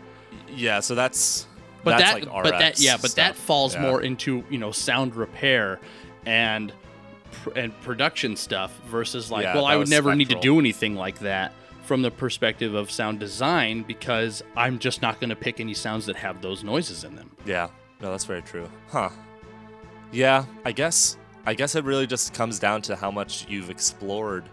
yeah? 0.54 0.80
So 0.80 0.94
that's 0.94 1.46
but 1.84 1.98
that's 1.98 2.12
that 2.12 2.32
like 2.32 2.44
but 2.44 2.58
that 2.60 2.78
yeah 2.78 2.96
but 3.02 3.10
that 3.16 3.34
falls 3.34 3.74
Yeah. 3.74 3.80
more 3.82 4.02
into 4.02 4.44
you 4.48 4.58
know 4.58 4.70
sound 4.70 5.16
repair 5.16 5.80
and 6.24 6.72
pr- 7.32 7.50
and 7.56 7.78
production 7.82 8.36
stuff 8.36 8.72
versus 8.86 9.30
like 9.30 9.44
Yeah, 9.44 9.54
well 9.54 9.66
i 9.66 9.76
would 9.76 9.88
never 9.88 10.14
need 10.14 10.28
to 10.30 10.38
do 10.40 10.58
anything 10.58 10.94
like 10.94 11.18
that 11.20 11.52
from 11.84 12.02
the 12.02 12.10
perspective 12.10 12.74
of 12.74 12.90
sound 12.90 13.18
design 13.20 13.82
because 13.82 14.42
i'm 14.56 14.78
just 14.78 15.02
not 15.02 15.18
going 15.20 15.30
to 15.30 15.36
pick 15.36 15.58
any 15.60 15.74
sounds 15.74 16.06
that 16.06 16.16
have 16.16 16.40
those 16.42 16.62
noises 16.62 17.04
in 17.04 17.16
them 17.16 17.30
Yeah, 17.44 17.68
no, 18.00 18.10
that's 18.10 18.24
very 18.24 18.42
true. 18.42 18.68
Huh. 18.90 19.10
Yeah, 20.12 20.44
I 20.64 20.72
guess 20.72 21.16
I 21.46 21.54
guess 21.54 21.74
it 21.74 21.84
really 21.84 22.06
just 22.06 22.34
comes 22.34 22.58
down 22.58 22.82
to 22.82 22.94
how 22.96 23.10
much 23.10 23.46
you've 23.48 23.70
explored 23.70 24.44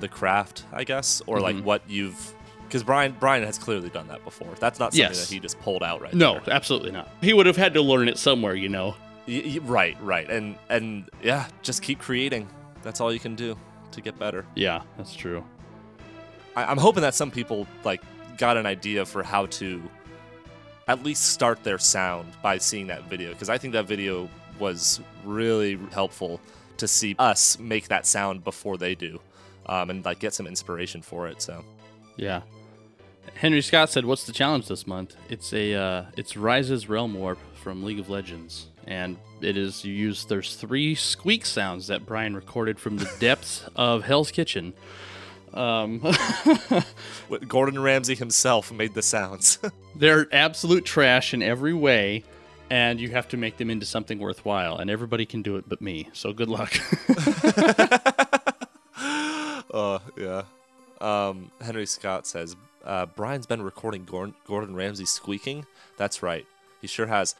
the 0.00 0.08
craft, 0.08 0.64
I 0.72 0.84
guess, 0.84 1.20
or 1.26 1.40
like 1.40 1.56
Mhm. 1.56 1.64
what 1.64 1.82
you've 1.88 2.34
because 2.66 2.82
Brian 2.82 3.16
Brian 3.18 3.42
has 3.44 3.58
clearly 3.58 3.88
done 3.88 4.08
that 4.08 4.22
before. 4.24 4.48
That's 4.60 4.78
not 4.78 4.92
something 4.92 5.08
Yes. 5.10 5.26
that 5.26 5.32
he 5.32 5.40
just 5.40 5.58
pulled 5.60 5.82
out 5.82 6.00
right 6.02 6.12
no 6.14 6.34
there. 6.44 6.54
absolutely 6.54 6.90
not 6.92 7.08
he 7.20 7.32
would 7.32 7.46
have 7.46 7.56
had 7.56 7.74
to 7.74 7.82
learn 7.82 8.08
it 8.08 8.18
somewhere 8.18 8.54
you 8.54 8.68
know 8.68 8.94
Y- 9.28 9.42
y- 9.44 9.58
right, 9.62 9.96
right. 10.02 10.28
And 10.30 10.56
and 10.70 11.08
yeah, 11.22 11.46
just 11.62 11.82
keep 11.82 11.98
creating. 12.00 12.48
That's 12.82 13.00
all 13.00 13.12
you 13.12 13.20
can 13.20 13.34
do 13.36 13.56
to 13.92 14.00
get 14.00 14.18
better. 14.18 14.44
yeah 14.54 14.82
that's 14.96 15.14
true 15.14 15.42
I, 16.54 16.64
I'm 16.64 16.76
hoping 16.76 17.00
that 17.02 17.14
some 17.14 17.30
people 17.30 17.66
like 17.84 18.02
got 18.36 18.56
an 18.56 18.66
idea 18.66 19.04
for 19.06 19.22
how 19.22 19.46
to 19.46 19.82
at 20.86 21.02
least 21.02 21.32
start 21.32 21.64
their 21.64 21.78
sound 21.78 22.26
by 22.42 22.58
seeing 22.58 22.86
that 22.88 23.04
video 23.08 23.30
because 23.32 23.48
I 23.48 23.56
think 23.58 23.72
that 23.72 23.86
video 23.86 24.28
was 24.58 25.00
really 25.24 25.78
helpful 25.92 26.40
to 26.76 26.86
see 26.86 27.16
us 27.18 27.58
make 27.58 27.88
that 27.88 28.06
sound 28.06 28.44
before 28.44 28.76
they 28.76 28.94
do, 28.94 29.18
um, 29.66 29.90
and 29.90 30.04
like 30.04 30.18
get 30.20 30.34
some 30.34 30.46
inspiration 30.46 31.00
for 31.02 31.26
it. 31.28 31.40
So 31.42 31.64
yeah 32.16 32.42
henry 33.34 33.60
scott 33.62 33.88
said 33.90 34.04
what's 34.04 34.24
the 34.24 34.32
challenge 34.32 34.66
this 34.68 34.86
month 34.86 35.14
it's 35.28 35.52
a 35.52 35.74
uh, 35.74 36.04
it's 36.16 36.32
Ryze's 36.34 36.88
realm 36.88 37.14
warp 37.14 37.38
from 37.54 37.84
league 37.84 37.98
of 38.00 38.08
legends 38.10 38.68
and 38.88 39.16
it 39.40 39.56
is 39.56 39.84
you 39.84 39.92
use 39.92 40.24
there's 40.24 40.56
three 40.56 40.96
squeak 40.96 41.46
sounds 41.46 41.86
that 41.86 42.04
brian 42.04 42.34
recorded 42.34 42.80
from 42.80 42.96
the 42.96 43.08
depths 43.20 43.64
of 43.76 44.02
hell's 44.02 44.30
kitchen 44.32 44.74
um, 45.54 46.02
Gordon 47.48 47.80
Ramsay 47.80 48.14
himself 48.16 48.70
made 48.70 48.92
the 48.92 49.00
sounds. 49.00 49.58
they're 49.96 50.26
absolute 50.30 50.84
trash 50.84 51.32
in 51.32 51.42
every 51.42 51.72
way 51.72 52.22
and 52.68 53.00
you 53.00 53.08
have 53.12 53.28
to 53.28 53.38
make 53.38 53.56
them 53.56 53.70
into 53.70 53.86
something 53.86 54.18
worthwhile 54.18 54.76
and 54.76 54.90
everybody 54.90 55.24
can 55.24 55.40
do 55.40 55.56
it 55.56 55.64
but 55.66 55.80
me 55.80 56.10
so 56.12 56.34
good 56.34 56.48
luck 56.48 56.74
uh, 59.72 59.98
yeah. 60.16 60.42
Um, 61.00 61.50
Henry 61.60 61.86
Scott 61.86 62.26
says 62.26 62.56
uh, 62.84 63.06
Brian's 63.06 63.46
been 63.46 63.62
recording 63.62 64.04
Gordon, 64.04 64.34
Gordon 64.46 64.74
Ramsay 64.74 65.06
squeaking. 65.06 65.66
That's 65.96 66.22
right. 66.22 66.46
He 66.80 66.86
sure 66.86 67.06
has. 67.06 67.34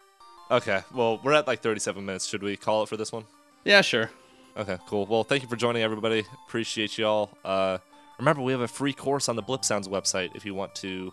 Okay, 0.50 0.80
well, 0.94 1.20
we're 1.22 1.34
at 1.34 1.46
like 1.46 1.60
37 1.60 2.04
minutes. 2.04 2.26
Should 2.26 2.42
we 2.42 2.56
call 2.56 2.82
it 2.82 2.88
for 2.88 2.96
this 2.96 3.12
one? 3.12 3.24
yeah 3.64 3.80
sure 3.80 4.10
Okay, 4.58 4.76
cool. 4.88 5.06
Well, 5.06 5.22
thank 5.22 5.44
you 5.44 5.48
for 5.48 5.54
joining, 5.54 5.82
everybody. 5.82 6.24
Appreciate 6.48 6.98
you 6.98 7.06
all. 7.06 7.30
Uh, 7.44 7.78
remember, 8.18 8.42
we 8.42 8.50
have 8.50 8.60
a 8.60 8.66
free 8.66 8.92
course 8.92 9.28
on 9.28 9.36
the 9.36 9.42
Blip 9.42 9.64
Sounds 9.64 9.86
website 9.86 10.34
if 10.34 10.44
you 10.44 10.52
want 10.52 10.74
to 10.76 11.12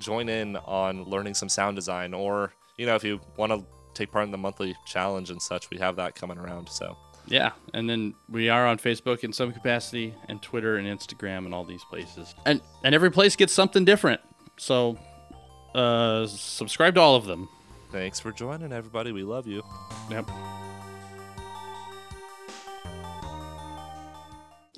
join 0.00 0.28
in 0.28 0.56
on 0.56 1.04
learning 1.04 1.34
some 1.34 1.48
sound 1.48 1.76
design, 1.76 2.12
or 2.12 2.52
you 2.76 2.86
know, 2.86 2.96
if 2.96 3.04
you 3.04 3.20
want 3.36 3.52
to 3.52 3.64
take 3.94 4.10
part 4.10 4.24
in 4.24 4.32
the 4.32 4.38
monthly 4.38 4.74
challenge 4.84 5.30
and 5.30 5.40
such, 5.40 5.70
we 5.70 5.78
have 5.78 5.94
that 5.94 6.16
coming 6.16 6.38
around. 6.38 6.68
So, 6.70 6.96
Yeah, 7.26 7.52
and 7.72 7.88
then 7.88 8.14
we 8.28 8.48
are 8.48 8.66
on 8.66 8.78
Facebook 8.78 9.22
in 9.22 9.32
some 9.32 9.52
capacity, 9.52 10.12
and 10.28 10.42
Twitter 10.42 10.76
and 10.76 10.88
Instagram 10.88 11.44
and 11.44 11.54
all 11.54 11.64
these 11.64 11.84
places. 11.84 12.34
And 12.44 12.60
and 12.82 12.96
every 12.96 13.12
place 13.12 13.36
gets 13.36 13.52
something 13.52 13.84
different. 13.84 14.20
So 14.56 14.98
uh 15.72 16.26
subscribe 16.26 16.96
to 16.96 17.00
all 17.00 17.14
of 17.14 17.26
them. 17.26 17.48
Thanks 17.92 18.18
for 18.20 18.32
joining, 18.32 18.72
everybody. 18.72 19.12
We 19.12 19.22
love 19.22 19.46
you. 19.46 19.62
Yep. 20.10 20.28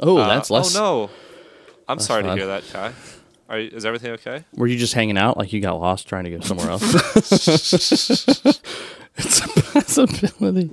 Oh, 0.00 0.18
Uh, 0.18 0.29
that's 0.29 0.50
less. 0.50 0.74
Oh 0.77 0.81
no, 0.81 1.11
I'm 1.88 1.98
sorry 2.00 2.22
fun. 2.22 2.37
to 2.37 2.42
hear 2.42 2.46
that, 2.48 2.64
Kai. 2.72 2.92
Are 3.48 3.59
you, 3.59 3.70
is 3.70 3.85
everything 3.87 4.12
okay? 4.12 4.44
Were 4.55 4.66
you 4.66 4.79
just 4.79 4.94
hanging 4.94 5.18
out 5.18 5.37
like 5.37 5.53
you 5.53 5.61
got 5.61 5.79
lost 5.79 6.09
trying 6.09 6.24
to 6.24 6.31
go 6.31 6.40
somewhere 6.40 6.70
else? 6.70 6.83
it's 9.16 9.40
a 9.40 9.48
possibility. 9.72 10.70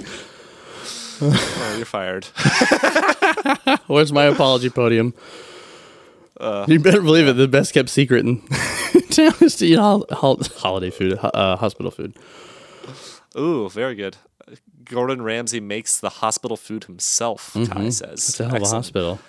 oh, 1.22 1.74
you're 1.78 1.86
fired. 1.86 2.26
Where's 3.88 4.12
my 4.12 4.24
apology 4.24 4.70
podium? 4.70 5.14
Uh, 6.40 6.66
You 6.68 6.80
better 6.80 7.02
believe 7.02 7.28
it. 7.28 7.34
The 7.34 7.48
best 7.48 7.74
kept 7.74 7.90
secret 7.90 8.26
in 8.26 8.42
is 8.96 9.56
to 9.58 9.66
eat 9.66 9.78
hol- 9.78 10.06
hol- 10.12 10.42
holiday 10.58 10.90
food, 10.90 11.18
uh, 11.22 11.56
hospital 11.58 11.92
food. 11.92 12.16
Ooh, 13.38 13.70
very 13.70 13.96
good. 13.96 14.18
Gordon 14.84 15.22
Ramsay 15.22 15.62
makes 15.62 16.00
the 16.00 16.10
hospital 16.10 16.58
food 16.58 16.84
himself. 16.86 17.54
Kai 17.70 17.90
says. 17.90 18.30
It's 18.30 18.40
a 18.40 18.46
hell 18.50 18.58
of 18.58 18.64
a 18.64 18.68
hospital. 18.68 19.20